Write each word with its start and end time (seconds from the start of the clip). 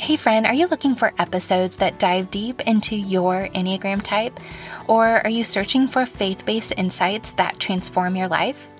Hey, 0.00 0.16
friend, 0.16 0.46
are 0.46 0.54
you 0.54 0.66
looking 0.66 0.94
for 0.94 1.12
episodes 1.18 1.76
that 1.76 1.98
dive 1.98 2.30
deep 2.30 2.62
into 2.62 2.96
your 2.96 3.48
Enneagram 3.48 4.00
type? 4.02 4.40
Or 4.88 5.06
are 5.06 5.28
you 5.28 5.44
searching 5.44 5.88
for 5.88 6.06
faith 6.06 6.46
based 6.46 6.72
insights 6.78 7.32
that 7.32 7.60
transform 7.60 8.16
your 8.16 8.26
life? 8.26 8.70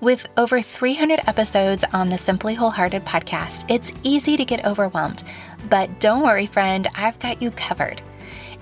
With 0.00 0.26
over 0.38 0.62
300 0.62 1.20
episodes 1.26 1.84
on 1.92 2.08
the 2.08 2.16
Simply 2.16 2.54
Wholehearted 2.54 3.04
podcast, 3.04 3.66
it's 3.68 3.92
easy 4.02 4.34
to 4.38 4.46
get 4.46 4.64
overwhelmed. 4.64 5.24
But 5.68 6.00
don't 6.00 6.22
worry, 6.22 6.46
friend, 6.46 6.88
I've 6.94 7.18
got 7.18 7.42
you 7.42 7.50
covered. 7.50 8.00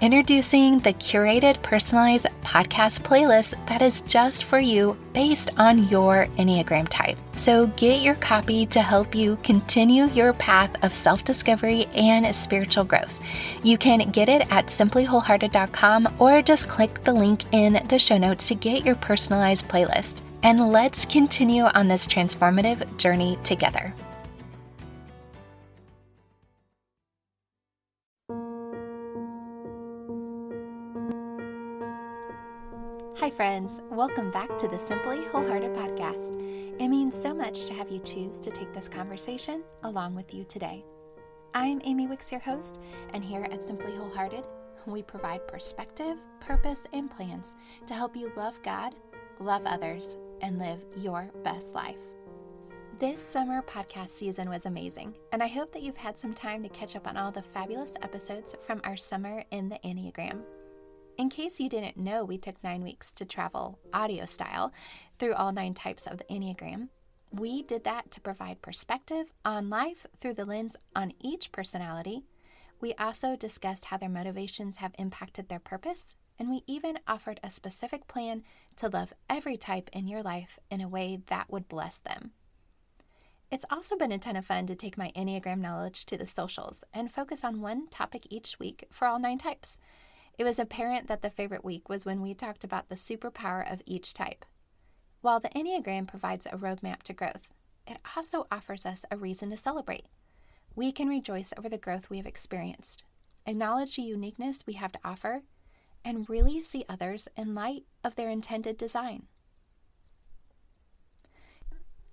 Introducing 0.01 0.79
the 0.79 0.95
curated 0.95 1.61
personalized 1.61 2.27
podcast 2.43 3.00
playlist 3.00 3.55
that 3.67 3.82
is 3.82 4.00
just 4.00 4.45
for 4.45 4.59
you 4.59 4.96
based 5.12 5.50
on 5.59 5.89
your 5.89 6.25
Enneagram 6.39 6.89
type. 6.89 7.19
So 7.37 7.67
get 7.67 8.00
your 8.00 8.14
copy 8.14 8.64
to 8.67 8.81
help 8.81 9.14
you 9.14 9.36
continue 9.43 10.07
your 10.07 10.32
path 10.32 10.75
of 10.82 10.95
self 10.95 11.23
discovery 11.23 11.85
and 11.95 12.35
spiritual 12.35 12.85
growth. 12.85 13.18
You 13.63 13.76
can 13.76 14.11
get 14.11 14.31
it 14.31 14.50
at 14.50 14.68
simplywholehearted.com 14.68 16.17
or 16.18 16.40
just 16.40 16.67
click 16.67 17.04
the 17.04 17.12
link 17.12 17.45
in 17.53 17.87
the 17.89 17.98
show 17.98 18.17
notes 18.17 18.48
to 18.48 18.54
get 18.54 18.87
your 18.87 18.96
personalized 18.96 19.68
playlist. 19.68 20.23
And 20.43 20.73
let's 20.73 21.04
continue 21.04 21.64
on 21.64 21.89
this 21.89 22.07
transformative 22.07 22.96
journey 22.96 23.39
together. 23.45 23.93
Friends. 33.41 33.80
Welcome 33.91 34.30
back 34.30 34.58
to 34.58 34.69
the 34.69 34.77
Simply 34.77 35.25
Wholehearted 35.28 35.75
podcast. 35.75 36.39
It 36.78 36.89
means 36.89 37.14
so 37.14 37.33
much 37.33 37.64
to 37.64 37.72
have 37.72 37.91
you 37.91 37.98
choose 38.00 38.39
to 38.39 38.50
take 38.50 38.70
this 38.75 38.86
conversation 38.86 39.62
along 39.83 40.14
with 40.14 40.34
you 40.34 40.44
today. 40.44 40.84
I'm 41.55 41.81
Amy 41.84 42.06
Wicks, 42.06 42.31
your 42.31 42.42
host, 42.42 42.81
and 43.15 43.25
here 43.25 43.48
at 43.50 43.62
Simply 43.62 43.97
Wholehearted, 43.97 44.45
we 44.84 45.03
provide 45.03 45.48
perspective, 45.48 46.19
purpose, 46.41 46.83
and 46.92 47.11
plans 47.11 47.55
to 47.87 47.95
help 47.95 48.15
you 48.15 48.31
love 48.37 48.62
God, 48.62 48.95
love 49.39 49.62
others, 49.65 50.19
and 50.43 50.59
live 50.59 50.84
your 50.98 51.31
best 51.43 51.75
life. 51.75 51.97
This 52.98 53.22
summer 53.22 53.62
podcast 53.62 54.11
season 54.11 54.50
was 54.50 54.67
amazing, 54.67 55.17
and 55.33 55.43
I 55.43 55.47
hope 55.47 55.72
that 55.72 55.83
you've 55.83 55.97
had 55.97 56.19
some 56.19 56.34
time 56.34 56.62
to 56.62 56.69
catch 56.69 56.95
up 56.95 57.09
on 57.09 57.17
all 57.17 57.33
the 57.33 57.41
fabulous 57.41 57.95
episodes 58.03 58.55
from 58.67 58.83
our 58.84 58.98
Summer 58.98 59.43
in 59.50 59.70
the 59.70 59.78
Enneagram. 59.83 60.43
In 61.21 61.29
case 61.29 61.61
you 61.61 61.69
didn't 61.69 61.99
know, 61.99 62.25
we 62.25 62.39
took 62.39 62.65
nine 62.65 62.83
weeks 62.83 63.13
to 63.13 63.27
travel 63.27 63.79
audio 63.93 64.25
style 64.25 64.73
through 65.19 65.35
all 65.35 65.53
nine 65.53 65.75
types 65.75 66.07
of 66.07 66.17
the 66.17 66.25
Enneagram. 66.25 66.89
We 67.31 67.62
did 67.62 67.85
that 67.85 68.11
to 68.12 68.23
provide 68.23 68.62
perspective 68.62 69.31
on 69.45 69.69
life 69.69 70.07
through 70.19 70.33
the 70.33 70.47
lens 70.47 70.77
on 70.97 71.12
each 71.21 71.53
personality. 71.53 72.23
We 72.81 72.95
also 72.95 73.37
discussed 73.37 73.85
how 73.85 73.99
their 73.99 74.09
motivations 74.09 74.77
have 74.77 74.95
impacted 74.99 75.51
their 75.51 75.59
purpose, 75.59 76.17
and 76.39 76.49
we 76.49 76.62
even 76.67 76.99
offered 77.07 77.39
a 77.45 77.51
specific 77.51 78.09
plan 78.09 78.43
to 78.77 78.89
love 78.89 79.12
every 79.29 79.59
type 79.59 79.91
in 79.93 80.09
your 80.09 80.23
life 80.23 80.59
in 80.71 80.81
a 80.81 80.89
way 80.89 81.21
that 81.27 81.53
would 81.53 81.69
bless 81.69 81.99
them. 81.99 82.31
It's 83.51 83.67
also 83.71 83.95
been 83.95 84.12
a 84.12 84.19
ton 84.19 84.37
of 84.37 84.47
fun 84.47 84.67
to 84.69 84.75
take 84.75 84.97
my 84.97 85.12
Enneagram 85.15 85.59
knowledge 85.59 86.07
to 86.07 86.17
the 86.17 86.25
socials 86.25 86.83
and 86.95 87.12
focus 87.12 87.45
on 87.45 87.61
one 87.61 87.89
topic 87.89 88.27
each 88.31 88.59
week 88.59 88.87
for 88.91 89.07
all 89.07 89.19
nine 89.19 89.37
types. 89.37 89.79
It 90.41 90.45
was 90.45 90.59
apparent 90.59 91.07
that 91.09 91.21
the 91.21 91.29
favorite 91.29 91.67
week 91.67 91.91
was 91.91 92.07
when 92.07 92.23
we 92.23 92.33
talked 92.33 92.65
about 92.65 92.89
the 92.89 92.95
superpower 92.95 93.71
of 93.71 93.83
each 93.85 94.15
type. 94.15 94.47
While 95.21 95.39
the 95.39 95.51
Enneagram 95.51 96.09
provides 96.09 96.47
a 96.47 96.57
roadmap 96.57 97.03
to 97.03 97.13
growth, 97.13 97.51
it 97.87 97.99
also 98.17 98.47
offers 98.51 98.87
us 98.87 99.05
a 99.11 99.19
reason 99.19 99.51
to 99.51 99.59
celebrate. 99.59 100.07
We 100.75 100.93
can 100.93 101.09
rejoice 101.09 101.53
over 101.59 101.69
the 101.69 101.77
growth 101.77 102.09
we 102.09 102.17
have 102.17 102.27
experienced, 102.27 103.05
acknowledge 103.45 103.97
the 103.97 104.03
uniqueness 104.03 104.65
we 104.67 104.73
have 104.73 104.93
to 104.93 104.99
offer, 105.05 105.43
and 106.07 106.27
really 106.31 106.62
see 106.62 106.87
others 106.89 107.29
in 107.37 107.55
light 107.55 107.84
of 108.03 108.15
their 108.15 108.31
intended 108.31 108.79
design. 108.79 109.25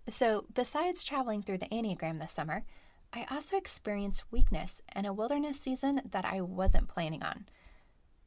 So, 0.10 0.44
besides 0.54 1.06
traveling 1.06 1.44
through 1.44 1.60
the 1.60 1.68
Enneagram 1.68 2.20
this 2.20 2.34
summer, 2.34 2.66
I 3.14 3.26
also 3.32 3.56
experienced 3.56 4.30
weakness 4.32 4.82
in 4.94 5.06
a 5.06 5.14
wilderness 5.14 5.58
season 5.58 6.02
that 6.12 6.26
I 6.26 6.42
wasn't 6.42 6.90
planning 6.90 7.24
on. 7.24 7.46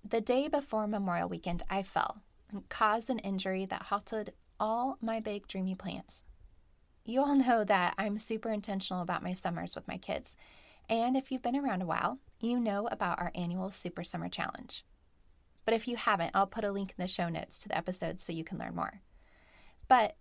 The 0.09 0.21
day 0.21 0.49
before 0.49 0.87
Memorial 0.87 1.28
Weekend, 1.28 1.62
I 1.69 1.83
fell 1.83 2.22
and 2.50 2.69
caused 2.69 3.11
an 3.11 3.19
injury 3.21 3.65
that 3.66 3.83
halted 3.83 4.33
all 4.59 4.99
my 5.00 5.21
big, 5.21 5.47
dreamy 5.47 5.75
plans. 5.75 6.25
You 7.05 7.22
all 7.22 7.37
know 7.37 7.65
that 7.65 7.94
I'm 7.99 8.19
super 8.19 8.50
intentional 8.50 9.03
about 9.03 9.22
my 9.22 9.34
summers 9.34 9.75
with 9.75 9.87
my 9.87 9.99
kids. 9.99 10.37
And 10.89 11.16
if 11.16 11.31
you've 11.31 11.43
been 11.43 11.56
around 11.56 11.83
a 11.83 11.87
while, 11.87 12.19
you 12.41 12.59
know 12.59 12.89
about 12.89 13.21
our 13.21 13.31
annual 13.34 13.71
Super 13.71 14.03
Summer 14.03 14.28
Challenge. 14.28 14.84
But 15.65 15.75
if 15.75 15.87
you 15.87 15.97
haven't, 15.97 16.33
I'll 16.34 16.47
put 16.47 16.65
a 16.65 16.72
link 16.72 16.94
in 16.97 17.03
the 17.03 17.09
show 17.09 17.28
notes 17.28 17.59
to 17.60 17.69
the 17.69 17.77
episode 17.77 18.19
so 18.19 18.33
you 18.33 18.44
can 18.44 18.59
learn 18.59 18.75
more. 18.75 19.03
But 19.87 20.16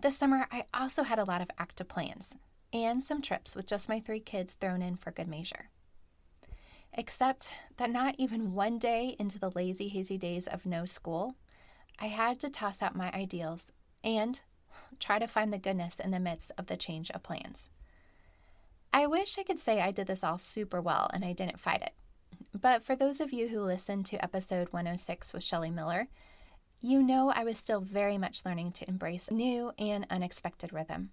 this 0.00 0.16
summer, 0.16 0.46
I 0.50 0.64
also 0.72 1.02
had 1.02 1.18
a 1.18 1.24
lot 1.24 1.42
of 1.42 1.50
active 1.58 1.88
plans 1.88 2.34
and 2.72 3.02
some 3.02 3.20
trips 3.20 3.54
with 3.54 3.66
just 3.66 3.88
my 3.88 4.00
three 4.00 4.20
kids 4.20 4.54
thrown 4.54 4.82
in 4.82 4.96
for 4.96 5.10
good 5.10 5.28
measure. 5.28 5.70
Except 6.96 7.50
that 7.76 7.90
not 7.90 8.14
even 8.18 8.54
one 8.54 8.78
day 8.78 9.16
into 9.18 9.38
the 9.38 9.50
lazy, 9.50 9.88
hazy 9.88 10.16
days 10.16 10.46
of 10.46 10.64
no 10.64 10.84
school, 10.84 11.34
I 11.98 12.06
had 12.06 12.38
to 12.40 12.50
toss 12.50 12.82
out 12.82 12.96
my 12.96 13.10
ideals 13.12 13.72
and 14.04 14.40
try 15.00 15.18
to 15.18 15.26
find 15.26 15.52
the 15.52 15.58
goodness 15.58 15.98
in 15.98 16.12
the 16.12 16.20
midst 16.20 16.52
of 16.56 16.66
the 16.66 16.76
change 16.76 17.10
of 17.10 17.22
plans. 17.22 17.68
I 18.92 19.06
wish 19.08 19.36
I 19.38 19.42
could 19.42 19.58
say 19.58 19.80
I 19.80 19.90
did 19.90 20.06
this 20.06 20.22
all 20.22 20.38
super 20.38 20.80
well 20.80 21.10
and 21.12 21.24
I 21.24 21.32
didn't 21.32 21.58
fight 21.58 21.82
it. 21.82 21.94
But 22.52 22.84
for 22.84 22.94
those 22.94 23.20
of 23.20 23.32
you 23.32 23.48
who 23.48 23.60
listened 23.60 24.06
to 24.06 24.24
episode 24.24 24.72
106 24.72 25.32
with 25.32 25.42
Shelley 25.42 25.72
Miller, 25.72 26.06
you 26.80 27.02
know 27.02 27.32
I 27.34 27.42
was 27.42 27.58
still 27.58 27.80
very 27.80 28.18
much 28.18 28.44
learning 28.44 28.70
to 28.72 28.88
embrace 28.88 29.32
new 29.32 29.72
and 29.78 30.06
unexpected 30.10 30.72
rhythm. 30.72 31.10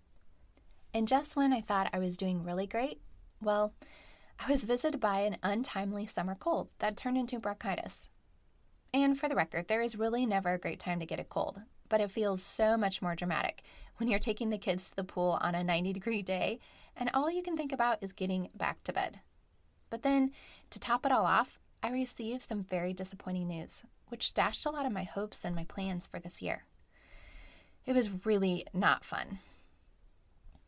And 0.93 1.07
just 1.07 1.35
when 1.35 1.53
I 1.53 1.61
thought 1.61 1.89
I 1.91 1.99
was 1.99 2.17
doing 2.17 2.43
really 2.43 2.67
great, 2.67 3.01
well, 3.41 3.73
I 4.43 4.49
was 4.51 4.63
visited 4.63 4.99
by 4.99 5.19
an 5.19 5.37
untimely 5.43 6.07
summer 6.07 6.33
cold 6.33 6.71
that 6.79 6.97
turned 6.97 7.15
into 7.15 7.37
bronchitis. 7.37 8.09
And 8.91 9.19
for 9.19 9.29
the 9.29 9.35
record, 9.35 9.67
there 9.67 9.83
is 9.83 9.95
really 9.95 10.25
never 10.25 10.53
a 10.53 10.57
great 10.57 10.79
time 10.79 10.99
to 10.99 11.05
get 11.05 11.19
a 11.19 11.23
cold, 11.23 11.61
but 11.89 12.01
it 12.01 12.09
feels 12.09 12.41
so 12.41 12.75
much 12.75 13.03
more 13.03 13.15
dramatic 13.15 13.61
when 13.97 14.09
you're 14.09 14.17
taking 14.17 14.49
the 14.49 14.57
kids 14.57 14.89
to 14.89 14.95
the 14.95 15.03
pool 15.03 15.37
on 15.41 15.53
a 15.53 15.63
90 15.63 15.93
degree 15.93 16.23
day 16.23 16.59
and 16.97 17.11
all 17.13 17.29
you 17.29 17.43
can 17.43 17.55
think 17.55 17.71
about 17.71 17.99
is 18.01 18.13
getting 18.13 18.49
back 18.55 18.83
to 18.83 18.93
bed. 18.93 19.19
But 19.91 20.01
then, 20.01 20.31
to 20.71 20.79
top 20.79 21.05
it 21.05 21.11
all 21.11 21.25
off, 21.25 21.59
I 21.83 21.91
received 21.91 22.41
some 22.41 22.63
very 22.63 22.93
disappointing 22.93 23.47
news, 23.47 23.83
which 24.07 24.33
dashed 24.33 24.65
a 24.65 24.71
lot 24.71 24.87
of 24.87 24.91
my 24.91 25.03
hopes 25.03 25.45
and 25.45 25.55
my 25.55 25.65
plans 25.65 26.07
for 26.07 26.19
this 26.19 26.41
year. 26.41 26.65
It 27.85 27.93
was 27.93 28.25
really 28.25 28.65
not 28.73 29.05
fun. 29.05 29.37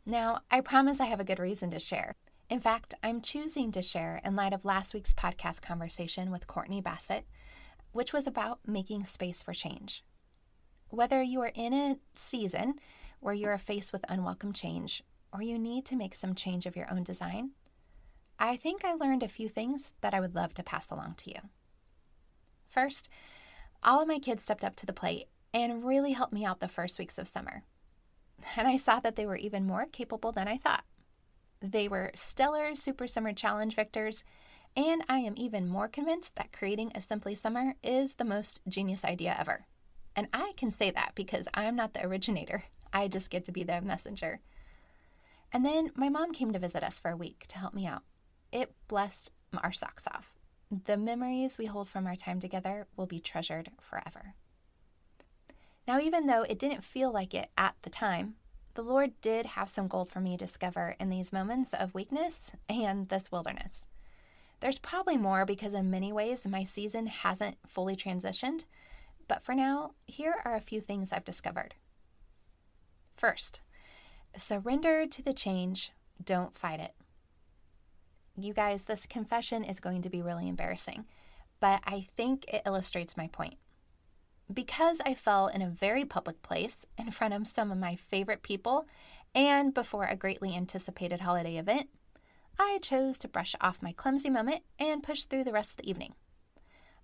Now, 0.06 0.42
I 0.52 0.62
promise 0.62 1.00
I 1.00 1.08
have 1.08 1.20
a 1.20 1.26
good 1.26 1.40
reason 1.40 1.72
to 1.72 1.80
share. 1.80 2.16
In 2.50 2.60
fact, 2.60 2.94
I'm 3.02 3.22
choosing 3.22 3.72
to 3.72 3.82
share 3.82 4.22
in 4.24 4.36
light 4.36 4.54
of 4.54 4.66
last 4.66 4.94
week's 4.94 5.14
podcast 5.14 5.62
conversation 5.62 6.30
with 6.30 6.48
Courtney 6.48 6.82
Bassett, 6.82 7.26
which 7.92 8.14
was 8.14 8.28
about 8.28 8.60
making 8.68 9.06
space 9.06 9.42
for 9.42 9.54
change. 9.54 10.04
Whether 10.90 11.22
you 11.24 11.42
are 11.42 11.52
in 11.56 11.74
a 11.74 11.98
season 12.16 12.76
where 13.20 13.34
you 13.34 13.48
are 13.48 13.58
faced 13.58 13.92
with 13.92 14.06
unwelcome 14.10 14.54
change 14.54 15.04
or 15.32 15.42
you 15.42 15.58
need 15.58 15.86
to 15.86 15.96
make 15.96 16.14
some 16.14 16.36
change 16.36 16.66
of 16.66 16.76
your 16.76 16.92
own 16.92 17.04
design, 17.04 17.52
I 18.38 18.58
think 18.58 18.84
I 18.84 18.94
learned 18.94 19.24
a 19.24 19.28
few 19.28 19.48
things 19.48 19.94
that 20.02 20.14
I 20.14 20.20
would 20.20 20.36
love 20.36 20.54
to 20.56 20.64
pass 20.64 20.92
along 20.92 21.16
to 21.20 21.30
you. 21.32 21.40
First, 22.68 23.10
all 23.82 24.02
of 24.02 24.08
my 24.08 24.20
kids 24.20 24.44
stepped 24.44 24.64
up 24.64 24.76
to 24.78 24.86
the 24.86 24.94
plate 24.94 25.28
and 25.54 25.84
really 25.84 26.12
helped 26.12 26.34
me 26.34 26.46
out 26.46 26.60
the 26.60 26.68
first 26.68 27.00
weeks 27.00 27.18
of 27.18 27.28
summer. 27.28 27.64
And 28.58 28.68
I 28.68 28.78
saw 28.78 29.00
that 29.00 29.16
they 29.16 29.26
were 29.26 29.38
even 29.38 29.66
more 29.66 29.86
capable 29.86 30.32
than 30.32 30.48
I 30.48 30.58
thought. 30.58 30.84
They 31.64 31.88
were 31.88 32.12
stellar 32.14 32.76
Super 32.76 33.08
Summer 33.08 33.32
Challenge 33.32 33.74
victors, 33.74 34.26
and 34.76 35.02
I 35.08 35.20
am 35.20 35.36
even 35.38 35.70
more 35.70 35.88
convinced 35.88 36.36
that 36.36 36.52
creating 36.52 36.92
a 36.94 37.00
Simply 37.00 37.36
Summer 37.36 37.76
is 37.82 38.16
the 38.16 38.26
most 38.26 38.60
genius 38.68 39.06
idea 39.06 39.34
ever. 39.40 39.66
And 40.14 40.28
I 40.34 40.52
can 40.58 40.72
say 40.72 40.92
that 40.92 41.14
because 41.16 41.48
I'm 41.54 41.78
not 41.78 41.94
the 41.94 42.06
originator, 42.06 42.66
I 42.92 43.08
just 43.08 43.30
get 43.30 43.46
to 43.46 43.54
be 43.54 43.64
the 43.64 43.80
messenger. 43.80 44.42
And 45.54 45.66
then 45.66 45.92
my 45.96 46.10
mom 46.10 46.34
came 46.34 46.52
to 46.52 46.60
visit 46.60 46.84
us 46.84 47.00
for 47.00 47.12
a 47.12 47.18
week 47.18 47.46
to 47.48 47.58
help 47.58 47.74
me 47.74 47.88
out. 47.88 48.04
It 48.52 48.74
blessed 48.90 49.32
our 49.64 49.72
socks 49.72 50.06
off. 50.06 50.34
The 50.86 50.98
memories 50.98 51.58
we 51.58 51.68
hold 51.68 51.88
from 51.88 52.06
our 52.08 52.18
time 52.18 52.42
together 52.42 52.88
will 52.98 53.06
be 53.06 53.22
treasured 53.22 53.70
forever. 53.80 54.34
Now, 55.88 56.02
even 56.02 56.28
though 56.28 56.44
it 56.44 56.60
didn't 56.60 56.84
feel 56.84 57.12
like 57.12 57.34
it 57.34 57.52
at 57.58 57.76
the 57.84 57.90
time, 57.90 58.36
the 58.76 58.82
Lord 58.82 59.12
did 59.22 59.46
have 59.46 59.70
some 59.70 59.88
gold 59.88 60.10
for 60.10 60.20
me 60.20 60.38
to 60.38 60.46
discover 60.46 60.96
in 61.00 61.10
these 61.10 61.34
moments 61.34 61.74
of 61.74 61.94
weakness 61.94 62.52
and 62.68 63.08
this 63.10 63.32
wilderness. 63.32 63.86
There's 64.60 64.80
probably 64.80 65.18
more 65.18 65.46
because, 65.46 65.74
in 65.74 65.92
many 65.92 66.12
ways, 66.12 66.48
my 66.48 66.64
season 66.64 67.08
hasn't 67.08 67.58
fully 67.68 67.96
transitioned, 67.96 68.64
but 69.28 69.44
for 69.44 69.54
now, 69.54 69.92
here 70.08 70.36
are 70.46 70.56
a 70.56 70.62
few 70.62 70.82
things 70.82 71.12
I've 71.12 71.26
discovered. 71.26 71.76
First, 73.16 73.60
surrender 74.38 75.06
to 75.06 75.22
the 75.22 75.34
change, 75.34 75.92
don't 76.24 76.56
fight 76.56 76.80
it. 76.80 76.94
You 78.36 78.54
guys, 78.54 78.86
this 78.86 79.06
confession 79.06 79.64
is 79.64 79.80
going 79.80 80.02
to 80.02 80.10
be 80.10 80.22
really 80.22 80.48
embarrassing, 80.48 81.06
but 81.60 81.82
I 81.86 82.08
think 82.18 82.46
it 82.48 82.64
illustrates 82.66 83.16
my 83.16 83.28
point. 83.28 83.56
Because 84.52 85.02
I 85.06 85.14
fell 85.14 85.48
in 85.48 85.62
a 85.62 85.70
very 85.70 86.06
public 86.06 86.42
place 86.42 86.86
in 86.98 87.12
front 87.12 87.34
of 87.34 87.48
some 87.48 87.72
of 87.72 87.78
my 87.78 87.96
favorite 87.96 88.44
people 88.44 88.88
and 89.36 89.74
before 89.74 90.06
a 90.06 90.16
greatly 90.16 90.56
anticipated 90.56 91.22
holiday 91.22 91.58
event, 91.58 91.90
I 92.60 92.80
chose 92.82 93.18
to 93.20 93.28
brush 93.28 93.56
off 93.62 93.82
my 93.82 93.94
clumsy 93.94 94.30
moment 94.30 94.62
and 94.78 95.02
push 95.02 95.24
through 95.24 95.44
the 95.44 95.54
rest 95.54 95.72
of 95.72 95.78
the 95.78 95.90
evening. 95.90 96.14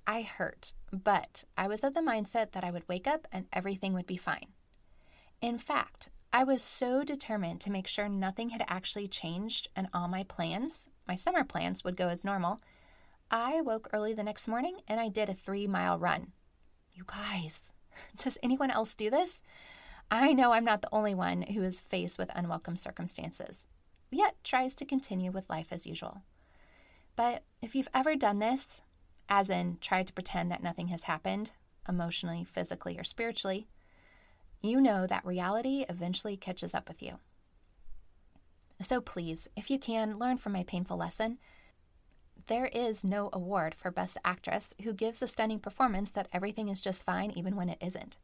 I 0.06 0.22
hurt, 0.22 0.74
but 0.92 1.44
I 1.58 1.68
was 1.68 1.84
of 1.84 1.94
the 1.94 2.02
mindset 2.02 2.52
that 2.52 2.64
I 2.64 2.72
would 2.72 2.88
wake 2.88 3.08
up 3.08 3.28
and 3.32 3.46
everything 3.54 3.94
would 3.94 4.08
be 4.08 4.18
fine. 4.18 4.48
In 5.42 5.58
fact, 5.58 6.10
I 6.32 6.44
was 6.44 6.62
so 6.62 7.04
determined 7.04 7.62
to 7.62 7.72
make 7.72 7.88
sure 7.88 8.08
nothing 8.08 8.50
had 8.50 8.64
actually 8.68 9.08
changed 9.08 9.68
and 9.76 9.88
all 9.94 10.08
my 10.08 10.24
plans, 10.24 10.88
my 11.08 11.16
summer 11.16 11.44
plans, 11.44 11.84
would 11.84 11.98
go 11.98 12.10
as 12.10 12.24
normal. 12.24 12.60
I 13.32 13.62
woke 13.62 13.90
early 13.94 14.14
the 14.14 14.24
next 14.24 14.48
morning 14.48 14.78
and 14.88 15.00
I 15.00 15.10
did 15.10 15.30
a 15.30 15.34
three 15.34 15.66
mile 15.66 15.98
run. 15.98 16.34
You 17.00 17.06
guys, 17.08 17.72
does 18.18 18.38
anyone 18.44 18.70
else 18.70 18.94
do 18.94 19.10
this? 19.10 19.42
I 20.12 20.34
know 20.34 20.52
I'm 20.52 20.66
not 20.66 20.82
the 20.82 20.90
only 20.92 21.16
one 21.16 21.44
who 21.44 21.64
is 21.64 21.80
faced 21.80 22.18
with 22.18 22.30
unwelcome 22.36 22.76
circumstances, 22.76 23.68
yet 24.12 24.36
tries 24.44 24.76
to 24.76 24.86
continue 24.86 25.32
with 25.32 25.50
life 25.50 25.68
as 25.72 25.88
usual. 25.88 26.24
But 27.16 27.44
if 27.62 27.74
you've 27.74 27.88
ever 27.94 28.18
done 28.18 28.40
this, 28.40 28.82
as 29.30 29.50
in 29.50 29.78
tried 29.80 30.08
to 30.08 30.14
pretend 30.14 30.52
that 30.52 30.62
nothing 30.62 30.90
has 30.90 31.04
happened, 31.04 31.52
emotionally, 31.88 32.44
physically, 32.44 33.00
or 33.00 33.06
spiritually, 33.06 33.70
you 34.62 34.82
know 34.82 35.08
that 35.08 35.26
reality 35.26 35.86
eventually 35.88 36.36
catches 36.36 36.74
up 36.74 36.90
with 36.90 37.02
you. 37.02 37.20
So 38.82 39.00
please, 39.00 39.48
if 39.56 39.70
you 39.70 39.80
can, 39.80 40.20
learn 40.20 40.36
from 40.36 40.52
my 40.52 40.64
painful 40.64 40.98
lesson. 40.98 41.38
There 42.48 42.68
is 42.68 43.04
no 43.04 43.30
award 43.34 43.76
for 43.76 43.92
Best 43.92 44.18
Actress 44.24 44.74
who 44.84 44.94
gives 44.94 45.22
a 45.22 45.28
stunning 45.28 45.60
performance 45.60 46.12
that 46.12 46.28
everything 46.32 46.70
is 46.70 46.82
just 46.82 47.06
fine 47.06 47.32
even 47.32 47.56
when 47.56 47.70
it 47.70 47.78
isn't. 47.82 48.18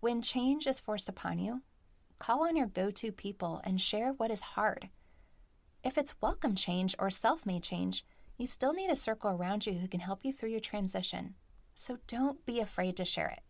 When 0.00 0.22
change 0.22 0.66
is 0.66 0.80
forced 0.80 1.08
upon 1.08 1.38
you, 1.38 1.62
call 2.18 2.46
on 2.46 2.56
your 2.56 2.66
go 2.66 2.90
to 2.90 3.12
people 3.12 3.60
and 3.64 3.80
share 3.80 4.12
what 4.12 4.30
is 4.30 4.42
hard. 4.42 4.88
If 5.84 5.96
it's 5.96 6.20
welcome 6.20 6.54
change 6.54 6.94
or 6.98 7.10
self 7.10 7.46
made 7.46 7.62
change, 7.62 8.04
you 8.36 8.46
still 8.46 8.72
need 8.72 8.90
a 8.90 8.96
circle 8.96 9.30
around 9.30 9.66
you 9.66 9.74
who 9.74 9.88
can 9.88 10.00
help 10.00 10.24
you 10.24 10.32
through 10.32 10.50
your 10.50 10.60
transition. 10.60 11.34
So 11.74 11.98
don't 12.06 12.44
be 12.44 12.60
afraid 12.60 12.96
to 12.96 13.04
share 13.04 13.28
it. 13.28 13.40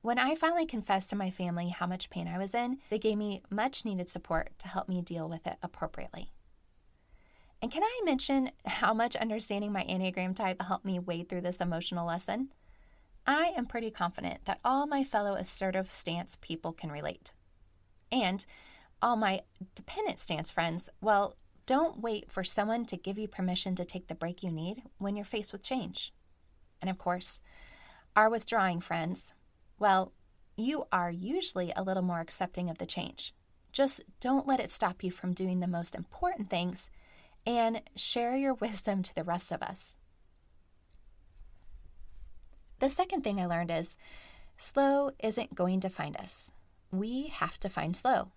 When 0.00 0.18
I 0.18 0.34
finally 0.34 0.66
confessed 0.66 1.10
to 1.10 1.16
my 1.16 1.30
family 1.30 1.68
how 1.68 1.86
much 1.86 2.10
pain 2.10 2.26
I 2.26 2.38
was 2.38 2.54
in, 2.54 2.78
they 2.90 2.98
gave 2.98 3.18
me 3.18 3.42
much 3.50 3.84
needed 3.84 4.08
support 4.08 4.58
to 4.58 4.68
help 4.68 4.88
me 4.88 5.00
deal 5.00 5.28
with 5.28 5.46
it 5.46 5.58
appropriately. 5.62 6.32
And 7.62 7.70
can 7.70 7.84
I 7.84 8.00
mention 8.04 8.50
how 8.66 8.92
much 8.92 9.14
understanding 9.14 9.72
my 9.72 9.84
Enneagram 9.84 10.34
type 10.34 10.60
helped 10.60 10.84
me 10.84 10.98
wade 10.98 11.28
through 11.28 11.42
this 11.42 11.60
emotional 11.60 12.04
lesson? 12.04 12.48
I 13.24 13.52
am 13.56 13.66
pretty 13.66 13.92
confident 13.92 14.44
that 14.46 14.58
all 14.64 14.88
my 14.88 15.04
fellow 15.04 15.34
assertive 15.34 15.88
stance 15.88 16.36
people 16.40 16.72
can 16.72 16.90
relate. 16.90 17.30
And 18.10 18.44
all 19.00 19.14
my 19.14 19.42
dependent 19.76 20.18
stance 20.18 20.50
friends, 20.50 20.90
well, 21.00 21.36
don't 21.64 22.00
wait 22.00 22.32
for 22.32 22.42
someone 22.42 22.84
to 22.86 22.96
give 22.96 23.16
you 23.16 23.28
permission 23.28 23.76
to 23.76 23.84
take 23.84 24.08
the 24.08 24.16
break 24.16 24.42
you 24.42 24.50
need 24.50 24.82
when 24.98 25.14
you're 25.14 25.24
faced 25.24 25.52
with 25.52 25.62
change. 25.62 26.12
And 26.80 26.90
of 26.90 26.98
course, 26.98 27.40
our 28.16 28.28
withdrawing 28.28 28.80
friends, 28.80 29.34
well, 29.78 30.12
you 30.56 30.86
are 30.90 31.12
usually 31.12 31.72
a 31.76 31.84
little 31.84 32.02
more 32.02 32.18
accepting 32.18 32.68
of 32.68 32.78
the 32.78 32.86
change. 32.86 33.32
Just 33.70 34.02
don't 34.20 34.48
let 34.48 34.58
it 34.58 34.72
stop 34.72 35.04
you 35.04 35.12
from 35.12 35.32
doing 35.32 35.60
the 35.60 35.68
most 35.68 35.94
important 35.94 36.50
things 36.50 36.90
and 37.46 37.82
share 37.96 38.36
your 38.36 38.54
wisdom 38.54 39.02
to 39.02 39.14
the 39.14 39.24
rest 39.24 39.52
of 39.52 39.62
us. 39.62 39.96
The 42.78 42.90
second 42.90 43.22
thing 43.22 43.40
I 43.40 43.46
learned 43.46 43.70
is 43.70 43.96
slow 44.56 45.10
isn't 45.22 45.54
going 45.54 45.80
to 45.80 45.88
find 45.88 46.16
us. 46.16 46.50
We 46.90 47.28
have 47.28 47.58
to 47.60 47.68
find 47.68 47.96
slow. 47.96 48.32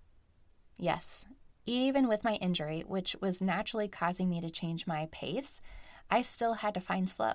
Yes, 0.78 1.26
even 1.66 2.08
with 2.08 2.24
my 2.24 2.36
injury, 2.36 2.84
which 2.86 3.16
was 3.22 3.42
naturally 3.42 3.88
causing 3.88 4.30
me 4.30 4.42
to 4.42 4.50
change 4.50 4.86
my 4.86 5.08
pace, 5.12 5.62
I 6.10 6.22
still 6.22 6.56
had 6.56 6.74
to 6.76 6.80
find 6.80 7.10
slow. 7.10 7.34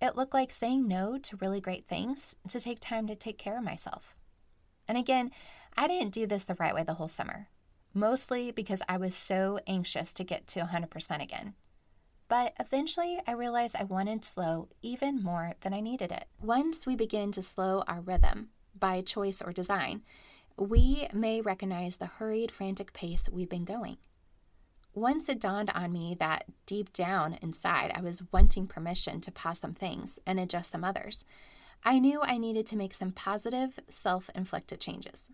It 0.00 0.16
looked 0.16 0.34
like 0.34 0.52
saying 0.52 0.88
no 0.88 1.18
to 1.18 1.36
really 1.36 1.60
great 1.60 1.86
things 1.86 2.34
to 2.48 2.58
take 2.58 2.80
time 2.80 3.06
to 3.06 3.14
take 3.14 3.38
care 3.38 3.58
of 3.58 3.64
myself. 3.64 4.16
And 4.88 4.98
again, 4.98 5.30
I 5.76 5.86
didn't 5.86 6.14
do 6.14 6.26
this 6.26 6.44
the 6.44 6.56
right 6.56 6.74
way 6.74 6.82
the 6.82 6.94
whole 6.94 7.08
summer, 7.08 7.48
mostly 7.94 8.50
because 8.50 8.82
I 8.88 8.96
was 8.96 9.14
so 9.14 9.58
anxious 9.66 10.12
to 10.14 10.24
get 10.24 10.46
to 10.48 10.60
100% 10.60 11.22
again. 11.22 11.54
But 12.28 12.54
eventually, 12.58 13.20
I 13.26 13.32
realized 13.32 13.76
I 13.78 13.84
wanted 13.84 14.24
slow 14.24 14.68
even 14.80 15.22
more 15.22 15.52
than 15.60 15.74
I 15.74 15.80
needed 15.80 16.10
it. 16.10 16.24
Once 16.40 16.86
we 16.86 16.96
begin 16.96 17.30
to 17.32 17.42
slow 17.42 17.84
our 17.86 18.00
rhythm 18.00 18.48
by 18.78 19.02
choice 19.02 19.42
or 19.42 19.52
design, 19.52 20.02
we 20.56 21.08
may 21.12 21.40
recognize 21.40 21.98
the 21.98 22.06
hurried, 22.06 22.50
frantic 22.50 22.92
pace 22.92 23.28
we've 23.30 23.48
been 23.48 23.64
going. 23.64 23.98
Once 24.94 25.28
it 25.28 25.40
dawned 25.40 25.70
on 25.74 25.92
me 25.92 26.14
that 26.18 26.44
deep 26.66 26.92
down 26.92 27.38
inside 27.40 27.90
I 27.94 28.02
was 28.02 28.22
wanting 28.30 28.66
permission 28.66 29.20
to 29.22 29.32
pause 29.32 29.58
some 29.58 29.72
things 29.72 30.18
and 30.26 30.38
adjust 30.38 30.70
some 30.70 30.84
others, 30.84 31.24
I 31.84 31.98
knew 31.98 32.20
I 32.22 32.38
needed 32.38 32.66
to 32.68 32.76
make 32.76 32.94
some 32.94 33.10
positive, 33.10 33.78
self 33.88 34.30
inflicted 34.34 34.80
changes. 34.80 35.28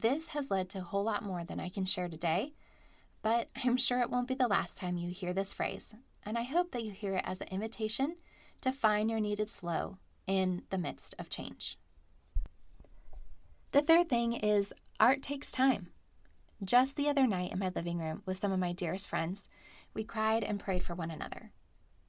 This 0.00 0.30
has 0.30 0.50
led 0.50 0.70
to 0.70 0.78
a 0.78 0.82
whole 0.82 1.04
lot 1.04 1.22
more 1.22 1.44
than 1.44 1.60
I 1.60 1.68
can 1.68 1.84
share 1.84 2.08
today, 2.08 2.52
but 3.22 3.48
I'm 3.64 3.76
sure 3.76 4.00
it 4.00 4.10
won't 4.10 4.26
be 4.26 4.34
the 4.34 4.48
last 4.48 4.76
time 4.76 4.96
you 4.96 5.10
hear 5.10 5.32
this 5.32 5.52
phrase, 5.52 5.94
and 6.24 6.36
I 6.36 6.42
hope 6.42 6.72
that 6.72 6.82
you 6.82 6.90
hear 6.90 7.14
it 7.14 7.22
as 7.24 7.40
an 7.40 7.46
invitation 7.46 8.16
to 8.62 8.72
find 8.72 9.08
your 9.08 9.20
needed 9.20 9.48
slow 9.48 9.98
in 10.26 10.62
the 10.70 10.78
midst 10.78 11.14
of 11.16 11.30
change. 11.30 11.78
The 13.70 13.82
third 13.82 14.08
thing 14.08 14.32
is 14.32 14.74
art 14.98 15.22
takes 15.22 15.52
time. 15.52 15.90
Just 16.64 16.96
the 16.96 17.08
other 17.08 17.28
night 17.28 17.52
in 17.52 17.60
my 17.60 17.70
living 17.72 17.98
room 17.98 18.22
with 18.26 18.36
some 18.36 18.50
of 18.50 18.58
my 18.58 18.72
dearest 18.72 19.08
friends, 19.08 19.48
we 19.94 20.02
cried 20.02 20.42
and 20.42 20.58
prayed 20.58 20.82
for 20.82 20.96
one 20.96 21.12
another. 21.12 21.52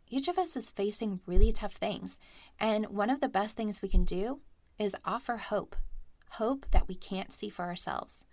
Each 0.10 0.28
of 0.28 0.40
us 0.40 0.56
is 0.56 0.72
facing 0.72 1.20
really 1.28 1.52
tough 1.52 1.74
things, 1.74 2.18
and 2.60 2.88
one 2.88 3.12
of 3.12 3.22
the 3.22 3.30
best 3.30 3.56
things 3.56 3.84
we 3.84 3.90
can 3.90 4.06
do 4.06 4.40
is 4.80 4.96
offer 5.06 5.38
hope 5.38 5.76
hope 6.38 6.66
that 6.72 6.88
we 6.88 6.96
can't 6.96 7.34
see 7.34 7.50
for 7.50 7.64
ourselves. 7.66 8.26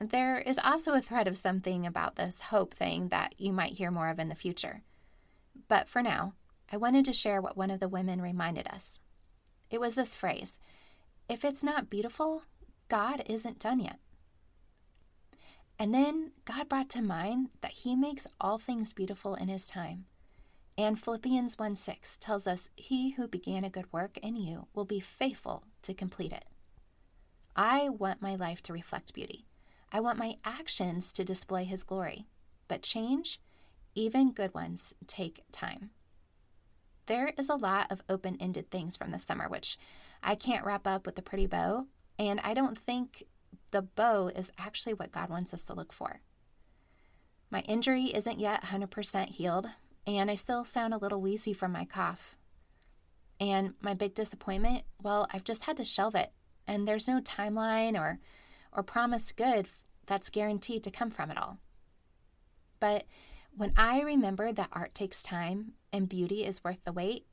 There 0.00 0.38
is 0.38 0.58
also 0.62 0.92
a 0.92 1.00
thread 1.00 1.28
of 1.28 1.36
something 1.36 1.86
about 1.86 2.16
this 2.16 2.40
hope 2.40 2.74
thing 2.74 3.08
that 3.08 3.34
you 3.36 3.52
might 3.52 3.74
hear 3.74 3.90
more 3.90 4.08
of 4.08 4.18
in 4.18 4.28
the 4.30 4.34
future. 4.34 4.82
But 5.68 5.88
for 5.88 6.02
now, 6.02 6.34
I 6.72 6.76
wanted 6.76 7.04
to 7.04 7.12
share 7.12 7.42
what 7.42 7.56
one 7.56 7.70
of 7.70 7.80
the 7.80 7.88
women 7.88 8.22
reminded 8.22 8.66
us. 8.68 8.98
It 9.70 9.80
was 9.80 9.94
this 9.94 10.14
phrase 10.14 10.58
If 11.28 11.44
it's 11.44 11.62
not 11.62 11.90
beautiful, 11.90 12.44
God 12.88 13.22
isn't 13.26 13.58
done 13.58 13.80
yet. 13.80 13.98
And 15.78 15.94
then 15.94 16.32
God 16.44 16.68
brought 16.68 16.90
to 16.90 17.02
mind 17.02 17.48
that 17.60 17.72
He 17.72 17.94
makes 17.94 18.26
all 18.40 18.58
things 18.58 18.92
beautiful 18.92 19.34
in 19.34 19.48
His 19.48 19.66
time. 19.66 20.06
And 20.76 21.00
Philippians 21.00 21.58
1 21.58 21.76
6 21.76 22.16
tells 22.18 22.46
us, 22.46 22.70
He 22.74 23.10
who 23.12 23.28
began 23.28 23.64
a 23.64 23.70
good 23.70 23.92
work 23.92 24.18
in 24.18 24.36
you 24.36 24.66
will 24.74 24.84
be 24.84 25.00
faithful 25.00 25.64
to 25.82 25.94
complete 25.94 26.32
it. 26.32 26.44
I 27.62 27.90
want 27.90 28.22
my 28.22 28.36
life 28.36 28.62
to 28.62 28.72
reflect 28.72 29.12
beauty. 29.12 29.44
I 29.92 30.00
want 30.00 30.18
my 30.18 30.36
actions 30.46 31.12
to 31.12 31.26
display 31.26 31.64
His 31.64 31.82
glory. 31.82 32.24
But 32.68 32.82
change, 32.82 33.38
even 33.94 34.32
good 34.32 34.54
ones, 34.54 34.94
take 35.06 35.42
time. 35.52 35.90
There 37.04 37.34
is 37.36 37.50
a 37.50 37.56
lot 37.56 37.92
of 37.92 38.02
open 38.08 38.38
ended 38.40 38.70
things 38.70 38.96
from 38.96 39.10
the 39.10 39.18
summer, 39.18 39.46
which 39.46 39.76
I 40.22 40.36
can't 40.36 40.64
wrap 40.64 40.86
up 40.86 41.04
with 41.04 41.18
a 41.18 41.22
pretty 41.22 41.46
bow, 41.46 41.84
and 42.18 42.40
I 42.40 42.54
don't 42.54 42.78
think 42.78 43.24
the 43.72 43.82
bow 43.82 44.28
is 44.28 44.50
actually 44.56 44.94
what 44.94 45.12
God 45.12 45.28
wants 45.28 45.52
us 45.52 45.64
to 45.64 45.74
look 45.74 45.92
for. 45.92 46.22
My 47.50 47.60
injury 47.68 48.06
isn't 48.06 48.40
yet 48.40 48.62
100% 48.62 49.28
healed, 49.28 49.66
and 50.06 50.30
I 50.30 50.34
still 50.34 50.64
sound 50.64 50.94
a 50.94 50.98
little 50.98 51.20
wheezy 51.20 51.52
from 51.52 51.72
my 51.72 51.84
cough. 51.84 52.38
And 53.38 53.74
my 53.82 53.92
big 53.92 54.14
disappointment, 54.14 54.84
well, 55.02 55.28
I've 55.30 55.44
just 55.44 55.64
had 55.64 55.76
to 55.76 55.84
shelve 55.84 56.14
it, 56.14 56.32
and 56.66 56.86
there's 56.86 57.08
no 57.08 57.20
timeline 57.20 57.98
or 57.98 58.18
or 58.72 58.82
promise 58.82 59.32
good 59.32 59.66
that's 60.06 60.30
guaranteed 60.30 60.84
to 60.84 60.90
come 60.90 61.10
from 61.10 61.30
it 61.30 61.38
all. 61.38 61.58
But 62.78 63.04
when 63.56 63.72
I 63.76 64.00
remember 64.00 64.52
that 64.52 64.70
art 64.72 64.94
takes 64.94 65.22
time 65.22 65.72
and 65.92 66.08
beauty 66.08 66.44
is 66.44 66.64
worth 66.64 66.82
the 66.84 66.92
wait, 66.92 67.26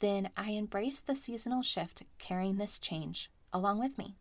then 0.00 0.30
I 0.36 0.50
embrace 0.50 1.00
the 1.00 1.14
seasonal 1.14 1.62
shift 1.62 2.02
carrying 2.18 2.56
this 2.56 2.78
change 2.78 3.30
along 3.52 3.78
with 3.78 3.98
me. 3.98 4.16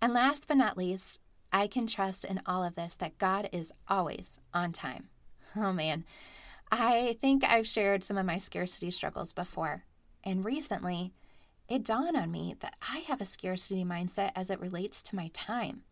And 0.00 0.12
last 0.12 0.46
but 0.46 0.58
not 0.58 0.76
least, 0.76 1.18
I 1.52 1.66
can 1.66 1.86
trust 1.86 2.24
in 2.24 2.42
all 2.46 2.62
of 2.62 2.74
this 2.74 2.94
that 2.96 3.18
God 3.18 3.48
is 3.52 3.72
always 3.88 4.38
on 4.52 4.72
time. 4.72 5.08
Oh 5.56 5.72
man, 5.72 6.04
I 6.70 7.16
think 7.20 7.44
I've 7.44 7.66
shared 7.66 8.04
some 8.04 8.18
of 8.18 8.26
my 8.26 8.38
scarcity 8.38 8.90
struggles 8.90 9.32
before. 9.32 9.84
And 10.22 10.44
recently, 10.44 11.12
it 11.68 11.84
dawned 11.84 12.16
on 12.16 12.30
me 12.30 12.56
that 12.60 12.74
I 12.82 12.98
have 13.00 13.20
a 13.20 13.26
scarcity 13.26 13.84
mindset 13.84 14.32
as 14.36 14.50
it 14.50 14.60
relates 14.60 15.02
to 15.04 15.16
my 15.16 15.30
time. 15.32 15.82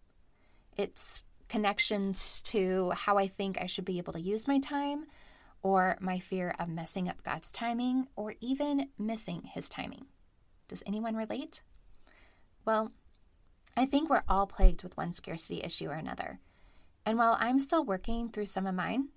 It's 0.76 1.24
connections 1.48 2.42
to 2.42 2.90
how 2.90 3.18
I 3.18 3.26
think 3.26 3.60
I 3.60 3.66
should 3.66 3.84
be 3.84 3.98
able 3.98 4.12
to 4.14 4.20
use 4.20 4.48
my 4.48 4.58
time, 4.58 5.06
or 5.62 5.96
my 6.00 6.18
fear 6.18 6.54
of 6.58 6.68
messing 6.68 7.08
up 7.08 7.22
God's 7.22 7.52
timing, 7.52 8.08
or 8.16 8.34
even 8.40 8.88
missing 8.98 9.42
His 9.44 9.68
timing. 9.68 10.06
Does 10.68 10.82
anyone 10.86 11.14
relate? 11.14 11.62
Well, 12.64 12.92
I 13.76 13.86
think 13.86 14.08
we're 14.08 14.24
all 14.28 14.46
plagued 14.46 14.82
with 14.82 14.96
one 14.96 15.12
scarcity 15.12 15.62
issue 15.62 15.88
or 15.88 15.94
another. 15.94 16.40
And 17.04 17.18
while 17.18 17.36
I'm 17.40 17.60
still 17.60 17.84
working 17.84 18.28
through 18.28 18.46
some 18.46 18.66
of 18.66 18.74
mine, 18.74 19.08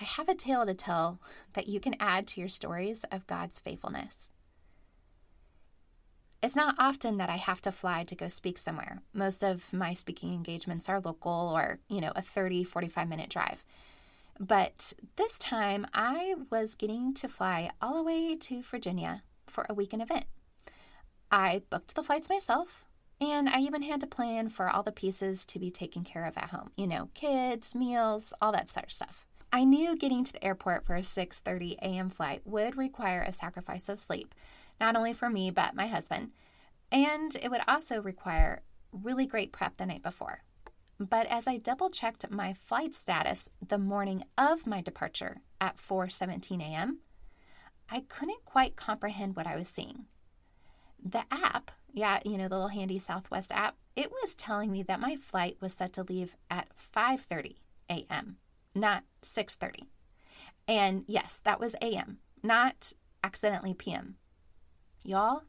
I 0.00 0.04
have 0.04 0.28
a 0.28 0.34
tale 0.34 0.66
to 0.66 0.74
tell 0.74 1.20
that 1.52 1.68
you 1.68 1.78
can 1.80 1.96
add 2.00 2.26
to 2.28 2.40
your 2.40 2.48
stories 2.48 3.04
of 3.12 3.26
God's 3.26 3.58
faithfulness. 3.58 4.32
It's 6.44 6.54
not 6.54 6.74
often 6.78 7.16
that 7.16 7.30
I 7.30 7.36
have 7.36 7.62
to 7.62 7.72
fly 7.72 8.04
to 8.04 8.14
go 8.14 8.28
speak 8.28 8.58
somewhere. 8.58 9.00
Most 9.14 9.42
of 9.42 9.72
my 9.72 9.94
speaking 9.94 10.34
engagements 10.34 10.90
are 10.90 11.00
local 11.00 11.32
or, 11.32 11.78
you 11.88 12.02
know, 12.02 12.12
a 12.14 12.20
30, 12.20 12.64
45 12.64 13.08
minute 13.08 13.30
drive. 13.30 13.64
But 14.38 14.92
this 15.16 15.38
time 15.38 15.86
I 15.94 16.34
was 16.50 16.74
getting 16.74 17.14
to 17.14 17.28
fly 17.28 17.70
all 17.80 17.94
the 17.94 18.02
way 18.02 18.36
to 18.36 18.60
Virginia 18.60 19.22
for 19.46 19.64
a 19.70 19.74
weekend 19.74 20.02
event. 20.02 20.26
I 21.30 21.62
booked 21.70 21.94
the 21.94 22.02
flights 22.02 22.28
myself, 22.28 22.84
and 23.22 23.48
I 23.48 23.60
even 23.60 23.80
had 23.80 24.02
to 24.02 24.06
plan 24.06 24.50
for 24.50 24.68
all 24.68 24.82
the 24.82 24.92
pieces 24.92 25.46
to 25.46 25.58
be 25.58 25.70
taken 25.70 26.04
care 26.04 26.26
of 26.26 26.36
at 26.36 26.50
home. 26.50 26.72
You 26.76 26.86
know, 26.86 27.08
kids, 27.14 27.74
meals, 27.74 28.34
all 28.42 28.52
that 28.52 28.68
sort 28.68 28.84
of 28.84 28.92
stuff. 28.92 29.24
I 29.50 29.64
knew 29.64 29.96
getting 29.96 30.24
to 30.24 30.32
the 30.34 30.44
airport 30.44 30.84
for 30.84 30.94
a 30.94 31.02
6:30 31.02 31.78
a.m. 31.78 32.10
flight 32.10 32.42
would 32.44 32.76
require 32.76 33.22
a 33.22 33.32
sacrifice 33.32 33.88
of 33.88 33.98
sleep, 33.98 34.34
not 34.80 34.96
only 34.96 35.12
for 35.12 35.30
me, 35.30 35.50
but 35.50 35.74
my 35.74 35.86
husband. 35.86 36.30
And 36.90 37.36
it 37.42 37.50
would 37.50 37.62
also 37.66 38.00
require 38.00 38.62
really 38.92 39.26
great 39.26 39.52
prep 39.52 39.76
the 39.76 39.86
night 39.86 40.02
before. 40.02 40.42
But 41.00 41.26
as 41.26 41.48
I 41.48 41.56
double 41.56 41.90
checked 41.90 42.30
my 42.30 42.54
flight 42.54 42.94
status 42.94 43.48
the 43.66 43.78
morning 43.78 44.24
of 44.38 44.66
my 44.66 44.80
departure 44.80 45.38
at 45.60 45.76
4:17 45.76 46.60
a.m., 46.60 47.00
I 47.90 48.00
couldn't 48.08 48.44
quite 48.44 48.76
comprehend 48.76 49.36
what 49.36 49.46
I 49.46 49.56
was 49.56 49.68
seeing. 49.68 50.06
The 51.04 51.24
app, 51.30 51.72
yeah, 51.92 52.20
you 52.24 52.38
know, 52.38 52.48
the 52.48 52.54
little 52.54 52.68
handy 52.68 52.98
Southwest 52.98 53.52
app, 53.52 53.76
it 53.96 54.10
was 54.10 54.34
telling 54.34 54.70
me 54.70 54.82
that 54.84 55.00
my 55.00 55.16
flight 55.16 55.56
was 55.60 55.74
set 55.74 55.92
to 55.94 56.02
leave 56.02 56.36
at 56.50 56.68
5:30 56.94 57.56
a.m., 57.90 58.38
not 58.74 59.04
6:30. 59.22 59.88
And 60.66 61.04
yes, 61.06 61.40
that 61.44 61.60
was 61.60 61.74
a.m., 61.82 62.18
not 62.42 62.92
accidentally 63.22 63.74
p.m. 63.74 64.16
Y'all, 65.06 65.42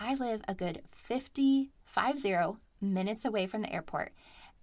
I 0.00 0.16
live 0.16 0.42
a 0.48 0.54
good 0.54 0.82
50, 0.90 1.70
50 1.84 2.36
minutes 2.80 3.24
away 3.24 3.46
from 3.46 3.62
the 3.62 3.72
airport, 3.72 4.12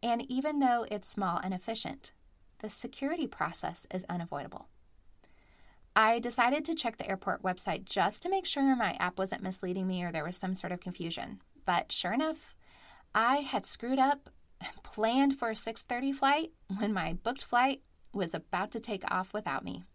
and 0.03 0.29
even 0.29 0.59
though 0.59 0.85
it's 0.91 1.07
small 1.07 1.37
and 1.37 1.53
efficient, 1.53 2.11
the 2.59 2.69
security 2.69 3.25
process 3.25 3.87
is 3.89 4.03
unavoidable. 4.09 4.67
I 5.95 6.19
decided 6.19 6.65
to 6.65 6.75
check 6.75 6.97
the 6.97 7.07
airport 7.07 7.41
website 7.41 7.85
just 7.85 8.21
to 8.23 8.29
make 8.29 8.45
sure 8.45 8.75
my 8.75 8.97
app 8.99 9.17
wasn't 9.17 9.43
misleading 9.43 9.87
me 9.87 10.03
or 10.03 10.11
there 10.11 10.25
was 10.25 10.35
some 10.35 10.55
sort 10.55 10.73
of 10.73 10.81
confusion. 10.81 11.41
But 11.65 11.93
sure 11.93 12.11
enough, 12.11 12.53
I 13.15 13.37
had 13.37 13.65
screwed 13.65 13.97
up, 13.97 14.29
planned 14.83 15.39
for 15.39 15.51
a 15.51 15.55
6:30 15.55 16.13
flight 16.13 16.51
when 16.79 16.91
my 16.91 17.13
booked 17.13 17.45
flight 17.45 17.81
was 18.11 18.33
about 18.33 18.71
to 18.71 18.81
take 18.81 19.09
off 19.09 19.33
without 19.33 19.63
me. 19.63 19.85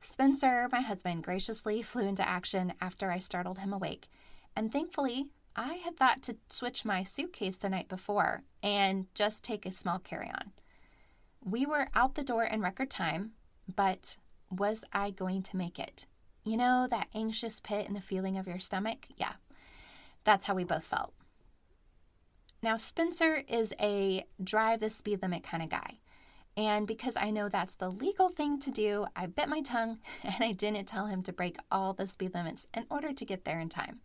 Spencer, 0.00 0.68
my 0.70 0.80
husband, 0.80 1.24
graciously 1.24 1.82
flew 1.82 2.06
into 2.06 2.26
action 2.26 2.72
after 2.80 3.10
I 3.10 3.18
startled 3.18 3.58
him 3.58 3.72
awake. 3.72 4.08
And 4.54 4.72
thankfully, 4.72 5.26
I 5.56 5.74
had 5.84 5.96
thought 5.96 6.22
to 6.22 6.36
switch 6.48 6.84
my 6.84 7.02
suitcase 7.02 7.56
the 7.56 7.68
night 7.68 7.88
before 7.88 8.42
and 8.62 9.06
just 9.14 9.42
take 9.42 9.66
a 9.66 9.72
small 9.72 9.98
carry 9.98 10.28
on. 10.28 10.52
We 11.44 11.66
were 11.66 11.88
out 11.94 12.14
the 12.14 12.22
door 12.22 12.44
in 12.44 12.60
record 12.60 12.90
time, 12.90 13.32
but 13.74 14.16
was 14.50 14.84
I 14.92 15.10
going 15.10 15.42
to 15.44 15.56
make 15.56 15.78
it? 15.78 16.06
You 16.44 16.56
know, 16.56 16.86
that 16.90 17.08
anxious 17.14 17.60
pit 17.60 17.86
in 17.86 17.94
the 17.94 18.00
feeling 18.00 18.38
of 18.38 18.46
your 18.46 18.60
stomach? 18.60 19.06
Yeah, 19.16 19.34
that's 20.24 20.44
how 20.46 20.54
we 20.54 20.64
both 20.64 20.84
felt. 20.84 21.12
Now, 22.62 22.76
Spencer 22.76 23.42
is 23.48 23.72
a 23.80 24.24
drive 24.42 24.80
the 24.80 24.90
speed 24.90 25.22
limit 25.22 25.44
kind 25.44 25.62
of 25.62 25.68
guy. 25.68 25.98
And 26.58 26.88
because 26.88 27.14
I 27.16 27.30
know 27.30 27.48
that's 27.48 27.76
the 27.76 27.88
legal 27.88 28.30
thing 28.30 28.58
to 28.58 28.72
do, 28.72 29.06
I 29.14 29.26
bit 29.26 29.48
my 29.48 29.60
tongue 29.60 30.00
and 30.24 30.42
I 30.42 30.50
didn't 30.50 30.86
tell 30.86 31.06
him 31.06 31.22
to 31.22 31.32
break 31.32 31.56
all 31.70 31.92
the 31.92 32.08
speed 32.08 32.34
limits 32.34 32.66
in 32.74 32.84
order 32.90 33.12
to 33.12 33.24
get 33.24 33.44
there 33.44 33.60
in 33.60 33.68
time. 33.68 34.00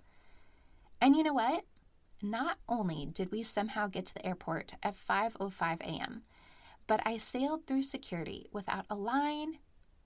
And 1.02 1.16
you 1.16 1.24
know 1.24 1.34
what? 1.34 1.64
Not 2.22 2.60
only 2.70 3.08
did 3.12 3.32
we 3.32 3.42
somehow 3.42 3.88
get 3.88 4.06
to 4.06 4.14
the 4.14 4.26
airport 4.26 4.76
at 4.84 4.96
5:05 4.96 5.82
a.m., 5.82 6.22
but 6.86 7.02
I 7.04 7.18
sailed 7.18 7.66
through 7.66 7.84
security 7.84 8.50
without 8.54 8.86
a 8.88 8.96
line 8.96 9.58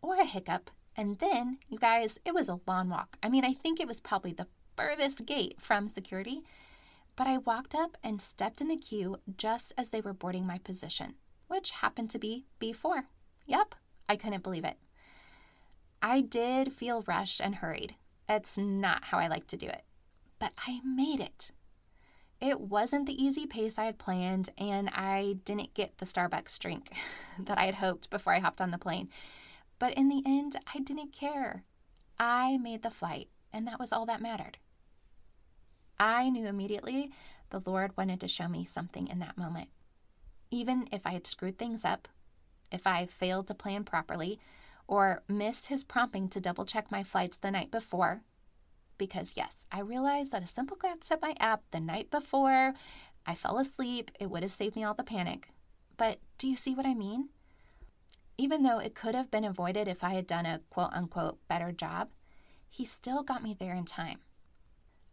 or 0.02 0.16
a 0.16 0.24
hiccup. 0.24 0.72
And 0.96 1.20
then, 1.20 1.58
you 1.68 1.78
guys, 1.78 2.18
it 2.24 2.34
was 2.34 2.48
a 2.48 2.62
long 2.66 2.88
walk. 2.88 3.18
I 3.22 3.28
mean, 3.28 3.44
I 3.44 3.54
think 3.56 3.82
it 3.82 3.90
was 3.90 4.00
probably 4.00 4.32
the 4.32 4.48
furthest 4.78 5.26
gate 5.26 5.60
from 5.60 5.90
security, 5.90 6.44
but 7.18 7.28
I 7.28 7.40
walked 7.40 7.76
up 7.76 7.98
and 8.06 8.22
stepped 8.22 8.62
in 8.62 8.70
the 8.70 8.78
queue 8.78 9.18
just 9.36 9.74
as 9.78 9.90
they 9.90 10.00
were 10.00 10.14
boarding 10.14 10.48
my 10.48 10.60
position 10.60 11.16
which 11.48 11.72
happened 11.72 12.10
to 12.12 12.20
be 12.20 12.46
B4. 12.60 13.04
Yep, 13.46 13.76
I 14.08 14.16
couldn't 14.16 14.44
believe 14.44 14.66
it. 14.66 14.78
I 16.02 16.22
did 16.22 16.74
feel 16.74 17.04
rushed 17.08 17.42
and 17.42 17.56
hurried. 17.56 17.96
It's 18.30 18.58
not 18.58 19.06
how 19.06 19.18
I 19.18 19.28
like 19.28 19.48
to 19.48 19.58
do 19.58 19.68
it, 19.68 19.84
but 20.40 20.52
I 20.68 20.82
made 20.84 21.20
it. 21.20 21.52
It 22.40 22.60
wasn't 22.60 23.08
the 23.08 23.24
easy 23.24 23.48
pace 23.48 23.80
I 23.80 23.86
had 23.86 23.98
planned, 23.98 24.50
and 24.58 24.90
I 24.90 25.38
didn't 25.44 25.74
get 25.74 25.98
the 25.98 26.06
Starbucks 26.06 26.60
drink 26.60 26.92
that 27.40 27.58
I 27.58 27.66
had 27.66 27.76
hoped 27.76 28.10
before 28.10 28.34
I 28.34 28.40
hopped 28.40 28.62
on 28.62 28.72
the 28.72 28.78
plane. 28.78 29.10
But 29.80 29.94
in 29.94 30.08
the 30.10 30.22
end, 30.26 30.56
I 30.74 30.80
didn't 30.80 31.14
care. 31.14 31.64
I 32.20 32.58
made 32.58 32.84
the 32.84 32.92
flight, 32.92 33.30
and 33.52 33.68
that 33.68 33.80
was 33.80 33.92
all 33.92 34.06
that 34.06 34.22
mattered. 34.22 34.58
I 36.00 36.30
knew 36.30 36.46
immediately 36.46 37.12
the 37.50 37.62
Lord 37.66 37.98
wanted 37.98 38.20
to 38.22 38.28
show 38.28 38.48
me 38.48 38.66
something 38.66 39.08
in 39.08 39.18
that 39.20 39.38
moment 39.38 39.70
even 40.52 40.88
if 40.92 41.06
I 41.06 41.12
had 41.12 41.28
screwed 41.28 41.58
things 41.58 41.84
up, 41.86 42.08
if 42.72 42.86
I 42.86 43.06
failed 43.06 43.48
to 43.48 43.54
plan 43.54 43.84
properly, 43.84 44.40
or 44.88 45.24
missed 45.28 45.68
his 45.68 45.84
prompting 45.84 46.30
to 46.30 46.42
double 46.42 46.66
check 46.66 46.92
my 46.92 47.04
flights 47.04 47.38
the 47.38 47.52
night 47.52 47.72
before. 47.72 48.22
Because, 48.98 49.34
yes, 49.36 49.66
I 49.72 49.82
realized 49.82 50.32
that 50.32 50.44
a 50.44 50.48
simple 50.48 50.78
glance 50.78 51.12
at 51.12 51.22
my 51.22 51.36
app 51.40 51.64
the 51.72 51.80
night 51.80 52.10
before 52.10 52.74
I 53.26 53.36
fell 53.36 53.60
asleep, 53.60 54.12
it 54.20 54.30
would 54.30 54.44
have 54.44 54.52
saved 54.52 54.76
me 54.76 54.84
all 54.84 54.94
the 54.94 55.04
panic. 55.04 55.50
But 55.98 56.20
do 56.38 56.48
you 56.48 56.56
see 56.56 56.74
what 56.74 56.86
I 56.86 56.94
mean? 56.94 57.30
Even 58.38 58.64
though 58.64 58.80
it 58.80 58.96
could 58.96 59.16
have 59.16 59.30
been 59.30 59.44
avoided 59.44 59.88
if 59.88 60.04
I 60.04 60.12
had 60.12 60.28
done 60.28 60.46
a 60.46 60.62
quote 60.70 60.94
unquote 60.94 61.40
better 61.48 61.72
job, 61.72 62.10
he 62.70 62.86
still 62.86 63.24
got 63.24 63.44
me 63.44 63.56
there 63.58 63.76
in 63.76 63.86
time. 63.86 64.20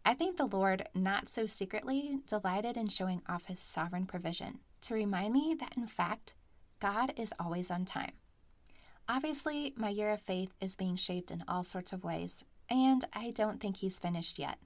I 0.05 0.13
think 0.13 0.37
the 0.37 0.45
Lord, 0.45 0.87
not 0.93 1.27
so 1.27 1.47
secretly, 1.47 2.19
delighted 2.27 2.77
in 2.77 2.87
showing 2.87 3.23
off 3.27 3.45
his 3.45 3.59
sovereign 3.59 4.05
provision 4.05 4.59
to 4.85 4.93
remind 4.93 5.33
me 5.33 5.55
that, 5.59 5.73
in 5.77 5.87
fact, 5.87 6.33
God 6.79 7.13
is 7.17 7.33
always 7.39 7.71
on 7.71 7.85
time. 7.85 8.13
Obviously, 9.07 9.73
my 9.75 9.89
year 9.89 10.11
of 10.11 10.21
faith 10.21 10.51
is 10.59 10.75
being 10.75 10.95
shaped 10.95 11.31
in 11.31 11.43
all 11.47 11.63
sorts 11.63 11.93
of 11.93 12.03
ways, 12.03 12.43
and 12.69 13.05
I 13.13 13.31
don't 13.31 13.59
think 13.59 13.77
He's 13.77 13.99
finished 13.99 14.39
yet. 14.39 14.57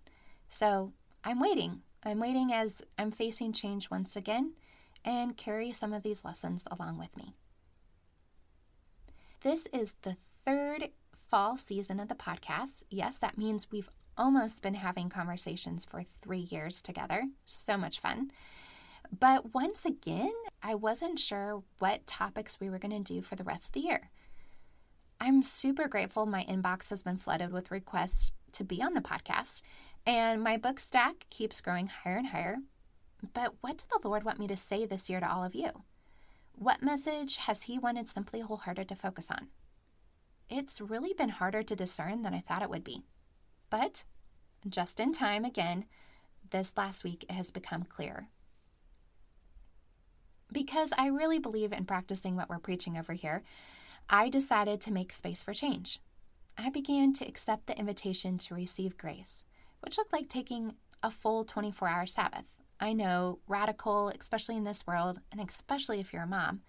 So 0.49 0.93
I'm 1.23 1.39
waiting. 1.39 1.81
I'm 2.03 2.19
waiting 2.19 2.53
as 2.53 2.81
I'm 2.97 3.11
facing 3.11 3.51
change 3.53 3.89
once 3.89 4.15
again 4.15 4.53
and 5.03 5.37
carry 5.37 5.71
some 5.71 5.93
of 5.93 6.03
these 6.03 6.23
lessons 6.23 6.65
along 6.71 6.97
with 6.97 7.15
me. 7.17 7.33
This 9.41 9.67
is 9.73 9.95
the 10.01 10.17
third 10.45 10.89
fall 11.29 11.57
season 11.57 11.99
of 11.99 12.07
the 12.07 12.15
podcast. 12.15 12.83
Yes, 12.89 13.19
that 13.19 13.37
means 13.37 13.67
we've 13.71 13.89
almost 14.17 14.61
been 14.61 14.73
having 14.73 15.09
conversations 15.09 15.85
for 15.85 16.03
three 16.21 16.47
years 16.49 16.81
together. 16.81 17.23
So 17.45 17.77
much 17.77 17.99
fun. 17.99 18.31
But 19.17 19.53
once 19.53 19.85
again, 19.85 20.33
I 20.61 20.75
wasn't 20.75 21.19
sure 21.19 21.63
what 21.79 22.07
topics 22.07 22.59
we 22.59 22.69
were 22.69 22.79
going 22.79 23.03
to 23.03 23.13
do 23.13 23.21
for 23.21 23.35
the 23.35 23.43
rest 23.43 23.67
of 23.67 23.71
the 23.73 23.81
year. 23.81 24.09
I'm 25.19 25.43
super 25.43 25.87
grateful 25.87 26.25
my 26.25 26.45
inbox 26.45 26.89
has 26.89 27.03
been 27.03 27.17
flooded 27.17 27.51
with 27.51 27.71
requests 27.71 28.31
to 28.53 28.63
be 28.63 28.81
on 28.81 28.93
the 28.93 29.01
podcast, 29.01 29.61
and 30.05 30.41
my 30.41 30.57
book 30.57 30.79
stack 30.79 31.25
keeps 31.29 31.61
growing 31.61 31.87
higher 31.87 32.17
and 32.17 32.27
higher. 32.27 32.57
But 33.33 33.55
what 33.61 33.77
did 33.77 33.87
the 33.89 34.07
Lord 34.07 34.23
want 34.23 34.39
me 34.39 34.47
to 34.47 34.55
say 34.55 34.85
this 34.85 35.09
year 35.09 35.19
to 35.19 35.29
all 35.29 35.43
of 35.43 35.55
you? 35.55 35.83
What 36.53 36.81
message 36.81 37.37
has 37.37 37.63
He 37.63 37.77
wanted 37.77 38.07
Simply 38.07 38.39
Wholehearted 38.39 38.87
to 38.89 38.95
focus 38.95 39.27
on? 39.29 39.47
It's 40.49 40.81
really 40.81 41.13
been 41.13 41.29
harder 41.29 41.63
to 41.63 41.75
discern 41.75 42.21
than 42.21 42.33
I 42.33 42.39
thought 42.39 42.63
it 42.63 42.69
would 42.69 42.83
be. 42.83 43.03
But 43.69 44.03
just 44.67 44.99
in 44.99 45.13
time, 45.13 45.45
again, 45.45 45.85
this 46.49 46.73
last 46.75 47.03
week 47.03 47.25
it 47.29 47.33
has 47.33 47.51
become 47.51 47.83
clear 47.83 48.29
because 50.51 50.91
I 50.97 51.07
really 51.07 51.39
believe 51.39 51.71
in 51.71 51.85
practicing 51.85 52.35
what 52.35 52.49
we're 52.49 52.59
preaching 52.59 52.97
over 52.97 53.13
here, 53.13 53.43
I 54.09 54.29
decided 54.29 54.81
to 54.81 54.93
make 54.93 55.13
space 55.13 55.43
for 55.43 55.53
change. 55.53 55.99
I 56.57 56.69
began 56.69 57.13
to 57.13 57.27
accept 57.27 57.67
the 57.67 57.77
invitation 57.77 58.37
to 58.39 58.55
receive 58.55 58.97
grace, 58.97 59.43
which 59.81 59.97
looked 59.97 60.13
like 60.13 60.29
taking 60.29 60.73
a 61.01 61.11
full 61.11 61.45
24 61.45 61.87
hour 61.87 62.05
Sabbath. 62.05 62.59
I 62.79 62.93
know, 62.93 63.39
radical, 63.47 64.11
especially 64.19 64.57
in 64.57 64.63
this 64.63 64.87
world, 64.87 65.19
and 65.31 65.41
especially 65.41 65.99
if 65.99 66.11
you're 66.11 66.23
a 66.23 66.27
mom. 66.27 66.61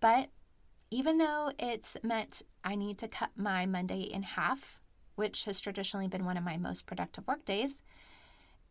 But 0.00 0.28
even 0.90 1.18
though 1.18 1.52
it's 1.58 1.96
meant 2.02 2.42
I 2.62 2.74
need 2.74 2.98
to 2.98 3.08
cut 3.08 3.30
my 3.36 3.66
Monday 3.66 4.02
in 4.02 4.22
half, 4.22 4.80
which 5.14 5.44
has 5.46 5.60
traditionally 5.60 6.08
been 6.08 6.24
one 6.24 6.36
of 6.36 6.44
my 6.44 6.56
most 6.56 6.86
productive 6.86 7.26
work 7.26 7.44
days, 7.44 7.82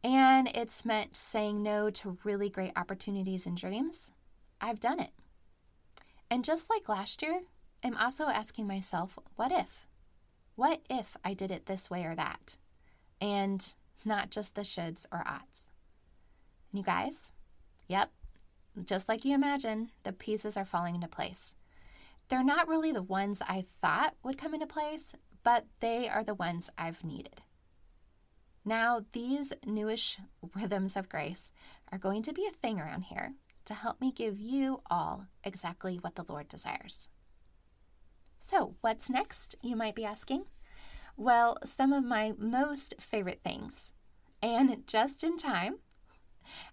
and 0.04 0.48
it's 0.56 0.86
meant 0.86 1.16
saying 1.16 1.62
no 1.62 1.90
to 1.92 2.18
really 2.24 2.50
great 2.50 2.74
opportunities 2.76 3.46
and 3.46 3.58
dreams, 3.58 4.12
I've 4.62 4.80
done 4.80 5.00
it. 5.00 5.12
And 6.30 6.46
just 6.46 6.70
like 6.70 6.88
last 6.88 7.22
year, 7.22 7.42
I'm 7.84 7.98
also 7.98 8.26
asking 8.26 8.68
myself, 8.68 9.18
what 9.36 9.52
if? 9.52 9.88
What 10.56 10.82
if 10.90 11.18
I 11.26 11.34
did 11.34 11.52
it 11.52 11.66
this 11.66 11.90
way 11.90 12.06
or 12.06 12.16
that? 12.16 12.58
And 13.20 13.66
not 14.06 14.30
just 14.30 14.56
the 14.56 14.62
shoulds 14.62 15.06
or 15.12 15.24
oughts. 15.28 15.68
And 16.72 16.80
you 16.80 16.84
guys, 16.84 17.32
yep, 17.88 18.12
just 18.86 19.10
like 19.10 19.26
you 19.26 19.34
imagine, 19.34 19.92
the 20.04 20.14
pieces 20.14 20.56
are 20.56 20.66
falling 20.66 20.96
into 20.96 21.08
place. 21.08 21.56
They're 22.30 22.44
not 22.44 22.68
really 22.68 22.92
the 22.92 23.02
ones 23.02 23.42
I 23.48 23.66
thought 23.82 24.16
would 24.24 24.38
come 24.38 24.54
into 24.54 24.68
place, 24.68 25.16
but 25.44 25.66
they 25.80 26.08
are 26.08 26.24
the 26.24 26.36
ones 26.36 26.70
I've 26.78 27.04
needed. 27.04 27.42
Now, 28.64 29.06
these 29.12 29.52
newish 29.66 30.20
rhythms 30.56 30.96
of 30.96 31.10
grace 31.10 31.52
are 31.92 31.98
going 31.98 32.22
to 32.24 32.34
be 32.34 32.46
a 32.46 32.56
thing 32.56 32.80
around 32.80 33.04
here 33.06 33.34
to 33.66 33.74
help 33.74 34.02
me 34.02 34.12
give 34.12 34.40
you 34.40 34.82
all 34.90 35.28
exactly 35.44 35.98
what 35.98 36.16
the 36.16 36.26
Lord 36.28 36.48
desires. 36.48 37.08
So, 38.40 38.76
what's 38.82 39.10
next, 39.10 39.56
you 39.62 39.76
might 39.76 39.96
be 39.96 40.06
asking? 40.06 40.46
Well, 41.16 41.58
some 41.64 41.94
of 41.94 42.04
my 42.04 42.34
most 42.38 42.96
favorite 43.00 43.42
things, 43.44 43.94
and 44.42 44.84
just 44.88 45.24
in 45.24 45.38
time 45.38 45.76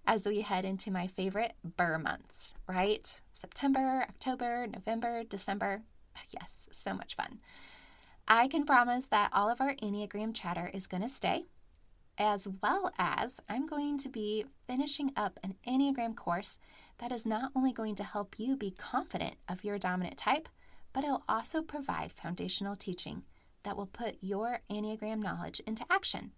as 0.07 0.27
we 0.27 0.41
head 0.41 0.65
into 0.65 0.91
my 0.91 1.07
favorite 1.07 1.53
burr 1.77 1.99
months, 1.99 2.55
right? 2.67 3.21
September, 3.33 4.07
October, 4.09 4.67
November, 4.67 5.25
December. 5.25 5.83
Yes, 6.31 6.69
so 6.73 6.95
much 6.95 7.15
fun. 7.15 7.39
I 8.27 8.49
can 8.49 8.67
promise 8.67 9.07
that 9.07 9.31
all 9.33 9.49
of 9.49 9.61
our 9.61 9.75
Enneagram 9.77 10.35
chatter 10.35 10.71
is 10.75 10.89
going 10.89 11.03
to 11.03 11.09
stay, 11.09 11.47
as 12.19 12.49
well 12.63 12.91
as 12.99 13.41
I'm 13.49 13.67
going 13.67 13.97
to 13.99 14.09
be 14.09 14.45
finishing 14.67 15.13
up 15.17 15.39
an 15.43 15.55
Enneagram 15.67 16.17
course 16.17 16.59
that 16.99 17.13
is 17.13 17.25
not 17.25 17.53
only 17.55 17.73
going 17.73 17.95
to 17.97 18.05
help 18.05 18.39
you 18.39 18.57
be 18.57 18.73
confident 18.73 19.37
of 19.49 19.63
your 19.63 19.79
dominant 19.79 20.19
type, 20.19 20.49
but 20.93 21.05
it'll 21.05 21.23
also 21.29 21.63
provide 21.63 22.11
foundational 22.11 22.75
teaching 22.75 23.23
that 23.63 23.77
will 23.77 23.87
put 23.87 24.17
your 24.21 24.61
Enneagram 24.69 25.23
knowledge 25.23 25.61
into 25.67 25.85
action, 25.89 26.33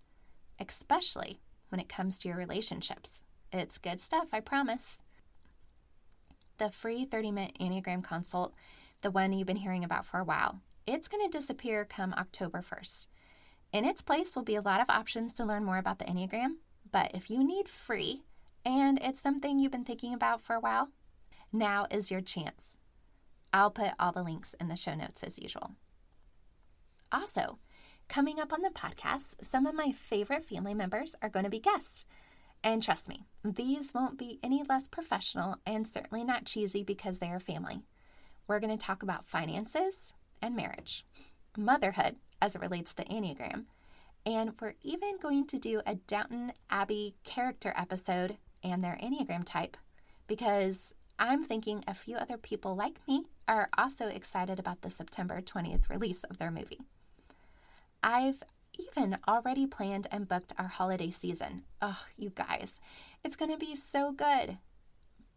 especially 0.59 1.41
when 1.71 1.81
it 1.81 1.89
comes 1.89 2.19
to 2.19 2.29
your 2.29 2.37
relationships. 2.37 3.23
It's 3.53 3.79
good 3.79 4.01
stuff, 4.01 4.29
I 4.33 4.41
promise. 4.41 4.99
The 6.59 6.71
free 6.71 7.07
30 7.07 7.31
minute 7.31 7.57
Enneagram 7.59 8.05
consult, 8.05 8.55
the 9.01 9.11
one 9.11 9.33
you've 9.33 9.47
been 9.47 9.57
hearing 9.57 9.83
about 9.83 10.05
for 10.05 10.21
a 10.21 10.25
while, 10.25 10.61
it's 10.87 11.09
going 11.09 11.29
to 11.29 11.39
disappear 11.39 11.87
come 11.87 12.13
October 12.15 12.63
1st. 12.63 13.07
In 13.73 13.85
its 13.85 14.03
place 14.03 14.35
will 14.35 14.43
be 14.43 14.57
a 14.57 14.62
lot 14.62 14.81
of 14.81 14.91
options 14.91 15.35
to 15.35 15.45
learn 15.45 15.65
more 15.65 15.79
about 15.79 16.00
the 16.00 16.05
Enneagram, 16.05 16.57
but 16.91 17.12
if 17.15 17.31
you 17.31 17.47
need 17.47 17.69
free 17.69 18.23
and 18.65 18.99
it's 19.00 19.21
something 19.21 19.59
you've 19.59 19.71
been 19.71 19.85
thinking 19.85 20.12
about 20.12 20.41
for 20.41 20.55
a 20.55 20.61
while, 20.61 20.89
now 21.53 21.87
is 21.91 22.11
your 22.11 22.21
chance. 22.21 22.79
I'll 23.53 23.71
put 23.71 23.93
all 23.99 24.12
the 24.12 24.25
links 24.25 24.55
in 24.61 24.69
the 24.69 24.77
show 24.77 24.95
notes 24.95 25.23
as 25.23 25.39
usual. 25.39 25.73
Also, 27.12 27.59
coming 28.09 28.41
up 28.41 28.53
on 28.53 28.62
the 28.62 28.71
podcast, 28.71 29.45
some 29.45 29.67
of 29.67 29.75
my 29.75 29.93
favorite 29.93 30.45
family 30.45 30.75
members 30.75 31.15
are 31.23 31.29
going 31.29 31.45
to 31.45 31.50
be 31.50 31.61
guests. 31.61 32.05
And 32.62 32.83
trust 32.83 33.09
me, 33.09 33.25
these 33.45 33.95
won't 33.95 34.19
be 34.19 34.41
any 34.43 34.62
less 34.69 34.89
professional 34.89 35.57
and 35.65 35.87
certainly 35.87 36.25
not 36.25 36.45
cheesy 36.45 36.83
because 36.83 37.21
they 37.21 37.31
are 37.31 37.41
family. 37.41 37.83
We're 38.47 38.61
going 38.61 38.77
to 38.77 38.85
talk 38.85 39.03
about 39.03 39.26
finances 39.26 40.13
and 40.43 40.56
marriage, 40.56 41.04
motherhood 41.56 42.17
as 42.41 42.55
it 42.55 42.61
relates 42.61 42.95
to 42.95 43.05
Enneagram, 43.05 43.65
and 44.26 44.53
we're 44.61 44.75
even 44.83 45.19
going 45.19 45.47
to 45.47 45.59
do 45.59 45.81
a 45.87 45.95
Downton 45.95 46.53
Abbey 46.69 47.15
character 47.25 47.73
episode 47.76 48.37
and 48.63 48.83
their 48.83 48.99
Enneagram 49.03 49.45
type 49.45 49.76
because 50.26 50.95
I'm 51.19 51.45
thinking 51.45 51.85
a 51.87 51.95
few 51.95 52.17
other 52.17 52.37
people 52.37 52.75
like 52.75 53.07
me 53.07 53.25
are 53.49 53.69
also 53.76 54.07
excited 54.07 54.59
about 54.59 54.83
the 54.83 54.91
September 54.91 55.41
20th 55.41 55.89
release 55.89 56.25
of 56.25 56.39
their 56.39 56.50
movie. 56.50 56.81
I've 58.03 58.43
even 58.79 59.19
already 59.29 59.67
planned 59.67 60.07
and 60.11 60.29
booked 60.29 60.55
our 60.59 60.69
holiday 60.69 61.11
season. 61.11 61.65
Oh, 61.83 61.99
you 62.17 62.31
guys, 62.31 62.81
it's 63.25 63.37
going 63.37 63.50
to 63.50 63.59
be 63.59 63.75
so 63.76 64.13
good. 64.13 64.59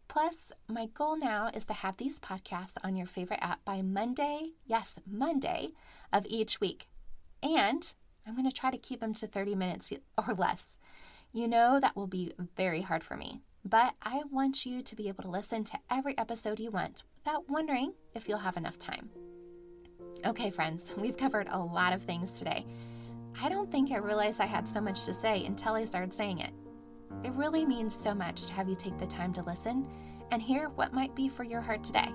Plus, 0.08 0.52
my 0.68 0.86
goal 0.86 1.16
now 1.16 1.50
is 1.52 1.64
to 1.66 1.72
have 1.72 1.96
these 1.96 2.20
podcasts 2.20 2.76
on 2.84 2.96
your 2.96 3.06
favorite 3.06 3.42
app 3.42 3.64
by 3.64 3.82
Monday, 3.82 4.52
yes, 4.66 4.98
Monday 5.06 5.70
of 6.12 6.24
each 6.26 6.60
week. 6.60 6.88
And 7.44 7.92
I'm 8.26 8.34
going 8.34 8.48
to 8.48 8.56
try 8.56 8.70
to 8.70 8.78
keep 8.78 9.00
them 9.00 9.14
to 9.14 9.26
30 9.26 9.54
minutes 9.54 9.92
or 10.26 10.34
less. 10.34 10.78
You 11.32 11.46
know 11.46 11.78
that 11.78 11.94
will 11.94 12.06
be 12.06 12.32
very 12.56 12.80
hard 12.80 13.04
for 13.04 13.16
me, 13.16 13.42
but 13.64 13.94
I 14.02 14.22
want 14.30 14.64
you 14.64 14.82
to 14.82 14.96
be 14.96 15.08
able 15.08 15.24
to 15.24 15.30
listen 15.30 15.64
to 15.64 15.78
every 15.90 16.16
episode 16.16 16.58
you 16.58 16.70
want 16.70 17.02
without 17.18 17.48
wondering 17.50 17.92
if 18.14 18.28
you'll 18.28 18.38
have 18.38 18.56
enough 18.56 18.78
time. 18.78 19.10
Okay, 20.24 20.50
friends, 20.50 20.92
we've 20.96 21.16
covered 21.16 21.48
a 21.50 21.58
lot 21.58 21.92
of 21.92 22.02
things 22.02 22.32
today. 22.32 22.64
I 23.42 23.48
don't 23.48 23.70
think 23.70 23.90
I 23.90 23.96
realized 23.96 24.40
I 24.40 24.46
had 24.46 24.68
so 24.68 24.80
much 24.80 25.04
to 25.04 25.12
say 25.12 25.44
until 25.44 25.74
I 25.74 25.84
started 25.84 26.12
saying 26.12 26.38
it. 26.38 26.52
It 27.24 27.32
really 27.32 27.66
means 27.66 27.96
so 28.00 28.14
much 28.14 28.46
to 28.46 28.52
have 28.54 28.68
you 28.68 28.76
take 28.76 28.96
the 28.98 29.06
time 29.06 29.32
to 29.34 29.42
listen 29.42 29.86
and 30.30 30.40
hear 30.40 30.68
what 30.70 30.94
might 30.94 31.14
be 31.14 31.28
for 31.28 31.44
your 31.44 31.60
heart 31.60 31.82
today. 31.82 32.08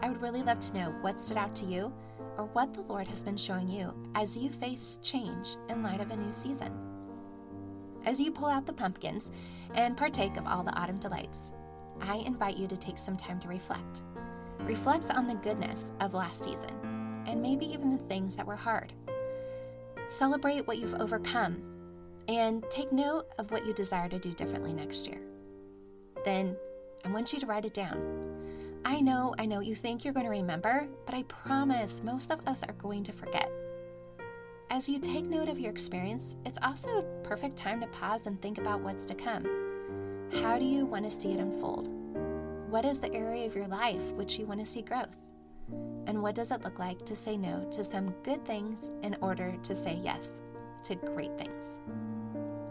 I 0.00 0.08
would 0.08 0.20
really 0.20 0.42
love 0.42 0.60
to 0.60 0.74
know 0.76 0.94
what 1.00 1.20
stood 1.20 1.38
out 1.38 1.56
to 1.56 1.64
you 1.64 1.92
or 2.36 2.46
what 2.46 2.74
the 2.74 2.82
Lord 2.82 3.06
has 3.06 3.22
been 3.22 3.36
showing 3.36 3.68
you 3.68 3.94
as 4.14 4.36
you 4.36 4.50
face 4.50 4.98
change 5.02 5.56
in 5.68 5.82
light 5.82 6.00
of 6.00 6.10
a 6.10 6.16
new 6.16 6.32
season. 6.32 6.72
As 8.04 8.20
you 8.20 8.30
pull 8.30 8.48
out 8.48 8.66
the 8.66 8.72
pumpkins 8.72 9.30
and 9.74 9.96
partake 9.96 10.36
of 10.36 10.46
all 10.46 10.62
the 10.62 10.74
autumn 10.74 10.98
delights, 10.98 11.50
I 12.00 12.16
invite 12.16 12.56
you 12.56 12.66
to 12.68 12.76
take 12.76 12.98
some 12.98 13.16
time 13.16 13.40
to 13.40 13.48
reflect. 13.48 14.02
Reflect 14.60 15.10
on 15.10 15.26
the 15.26 15.34
goodness 15.34 15.92
of 16.00 16.14
last 16.14 16.42
season 16.42 17.24
and 17.26 17.40
maybe 17.40 17.66
even 17.66 17.90
the 17.90 18.02
things 18.08 18.36
that 18.36 18.46
were 18.46 18.56
hard. 18.56 18.92
Celebrate 20.08 20.66
what 20.66 20.78
you've 20.78 21.00
overcome 21.00 21.62
and 22.28 22.64
take 22.70 22.92
note 22.92 23.26
of 23.38 23.50
what 23.50 23.66
you 23.66 23.72
desire 23.74 24.08
to 24.08 24.18
do 24.18 24.32
differently 24.32 24.72
next 24.72 25.06
year. 25.06 25.20
Then 26.24 26.56
I 27.04 27.10
want 27.10 27.32
you 27.32 27.40
to 27.40 27.46
write 27.46 27.64
it 27.64 27.74
down. 27.74 28.33
I 28.86 29.00
know, 29.00 29.34
I 29.38 29.46
know 29.46 29.60
you 29.60 29.74
think 29.74 30.04
you're 30.04 30.12
going 30.12 30.26
to 30.26 30.30
remember, 30.30 30.86
but 31.06 31.14
I 31.14 31.22
promise 31.24 32.02
most 32.04 32.30
of 32.30 32.46
us 32.46 32.62
are 32.62 32.74
going 32.74 33.02
to 33.04 33.12
forget. 33.12 33.50
As 34.70 34.88
you 34.88 34.98
take 34.98 35.24
note 35.24 35.48
of 35.48 35.58
your 35.58 35.70
experience, 35.70 36.36
it's 36.44 36.58
also 36.62 36.98
a 36.98 37.26
perfect 37.26 37.56
time 37.56 37.80
to 37.80 37.86
pause 37.88 38.26
and 38.26 38.40
think 38.40 38.58
about 38.58 38.80
what's 38.80 39.06
to 39.06 39.14
come. 39.14 39.46
How 40.42 40.58
do 40.58 40.64
you 40.64 40.84
want 40.84 41.04
to 41.06 41.10
see 41.10 41.32
it 41.32 41.40
unfold? 41.40 41.88
What 42.68 42.84
is 42.84 43.00
the 43.00 43.12
area 43.14 43.46
of 43.46 43.56
your 43.56 43.68
life 43.68 44.02
which 44.12 44.38
you 44.38 44.44
want 44.44 44.60
to 44.60 44.66
see 44.66 44.82
growth? 44.82 45.16
And 46.06 46.22
what 46.22 46.34
does 46.34 46.50
it 46.50 46.62
look 46.62 46.78
like 46.78 47.06
to 47.06 47.16
say 47.16 47.38
no 47.38 47.66
to 47.70 47.84
some 47.84 48.14
good 48.22 48.44
things 48.44 48.92
in 49.02 49.16
order 49.22 49.56
to 49.62 49.74
say 49.74 49.98
yes 50.02 50.42
to 50.84 50.94
great 50.96 51.38
things? 51.38 51.80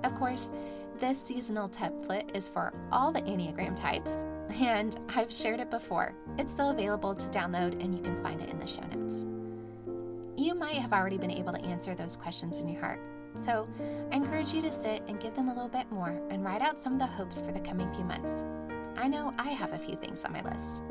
Of 0.04 0.14
course, 0.16 0.52
this 1.00 1.22
seasonal 1.22 1.70
template 1.70 2.36
is 2.36 2.48
for 2.48 2.74
all 2.92 3.12
the 3.12 3.22
Enneagram 3.22 3.76
types, 3.76 4.24
and 4.62 5.00
I've 5.10 5.34
shared 5.34 5.60
it 5.60 5.70
before. 5.70 6.14
It's 6.38 6.52
still 6.52 6.70
available 6.70 7.16
to 7.16 7.28
download, 7.28 7.84
and 7.84 7.96
you 7.96 8.02
can 8.02 8.22
find 8.22 8.42
it 8.42 8.50
in 8.50 8.60
the 8.60 8.68
show 8.68 8.84
notes. 8.94 9.26
You 10.36 10.56
might 10.56 10.76
have 10.76 10.94
already 10.94 11.18
been 11.18 11.32
able 11.32 11.54
to 11.54 11.62
answer 11.64 11.96
those 11.96 12.16
questions 12.16 12.60
in 12.60 12.68
your 12.68 12.82
heart. 12.82 13.00
So 13.40 13.68
I 14.12 14.16
encourage 14.16 14.54
you 14.54 14.62
to 14.62 14.72
sit 14.72 15.04
and 15.08 15.20
give 15.20 15.36
them 15.36 15.50
a 15.50 15.54
little 15.54 15.70
bit 15.70 15.92
more 15.92 16.22
and 16.30 16.44
write 16.44 16.62
out 16.62 16.80
some 16.80 16.94
of 16.94 17.00
the 17.00 17.06
hopes 17.06 17.42
for 17.42 17.52
the 17.52 17.60
coming 17.60 17.92
few 17.94 18.04
months. 18.04 18.44
I 18.96 19.08
know 19.08 19.34
I 19.38 19.52
have 19.52 19.74
a 19.74 19.80
few 19.80 19.96
things 19.96 20.24
on 20.24 20.34
my 20.34 20.42
list. 20.42 20.84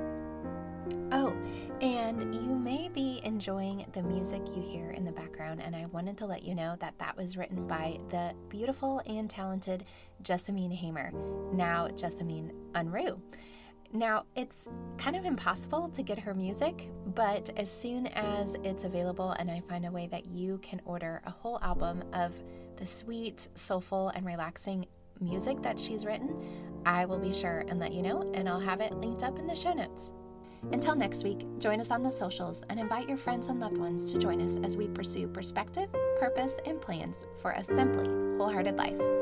Oh, 1.11 1.35
and 1.81 2.35
you 2.35 2.55
may 2.55 2.89
be 2.89 3.21
enjoying 3.25 3.87
the 3.93 4.03
music 4.03 4.43
you 4.55 4.63
hear 4.63 4.91
in 4.91 5.05
the 5.05 5.13
background, 5.13 5.63
and 5.63 5.77
I 5.77 5.87
wanted 5.87 6.17
to 6.19 6.27
let 6.27 6.43
you 6.43 6.55
know 6.55 6.77
that 6.81 6.95
that 6.99 7.17
was 7.17 7.37
written 7.37 7.67
by 7.67 7.99
the 8.09 8.35
beautiful 8.49 9.03
and 9.07 9.29
talented 9.29 9.85
Jessamine 10.23 10.71
Hamer, 10.71 11.13
now 11.53 11.89
Jessamine 11.89 12.53
Unruh. 12.73 13.21
Now, 13.93 14.25
it's 14.35 14.69
kind 14.97 15.17
of 15.17 15.27
impossible 15.27 15.91
to 15.91 16.03
get 16.03 16.19
her 16.19 16.33
music, 16.33 16.89
but 17.15 17.51
as 17.59 17.71
soon 17.71 18.07
as 18.07 18.57
it's 18.65 18.85
available 18.85 19.33
and 19.33 19.51
I 19.51 19.61
find 19.69 19.85
a 19.85 19.91
way 19.91 20.07
that 20.07 20.27
you 20.27 20.59
can 20.63 20.81
order 20.87 21.21
a 21.27 21.31
whole 21.31 21.59
album 21.61 22.03
of 22.15 22.33
the 22.77 22.87
sweet, 22.87 23.49
soulful, 23.55 24.09
and 24.11 24.25
relaxing 24.25 24.87
music 25.21 25.61
that 25.63 25.79
she's 25.79 26.07
written, 26.07 26.35
I 26.87 27.05
will 27.05 27.19
be 27.19 27.35
sure 27.35 27.65
and 27.69 27.79
let 27.79 27.93
you 27.93 28.01
know, 28.01 28.33
and 28.35 28.49
I'll 28.49 28.61
have 28.61 28.81
it 28.81 28.95
linked 28.95 29.23
up 29.23 29.39
in 29.39 29.47
the 29.47 29.55
show 29.55 29.75
notes. 29.75 30.13
Until 30.71 30.95
next 30.95 31.25
week, 31.25 31.47
join 31.59 31.81
us 31.81 31.91
on 31.91 32.03
the 32.03 32.11
socials 32.11 32.65
and 32.71 32.79
invite 32.79 33.09
your 33.09 33.19
friends 33.19 33.49
and 33.49 33.59
loved 33.59 33.79
ones 33.79 34.13
to 34.13 34.19
join 34.19 34.41
us 34.41 34.59
as 34.65 34.77
we 34.77 34.89
pursue 34.89 35.27
perspective, 35.27 35.89
purpose, 36.19 36.55
and 36.65 36.81
plans 36.81 37.25
for 37.41 37.51
a 37.51 37.65
simply 37.65 38.07
wholehearted 38.39 38.77
life. 38.77 39.22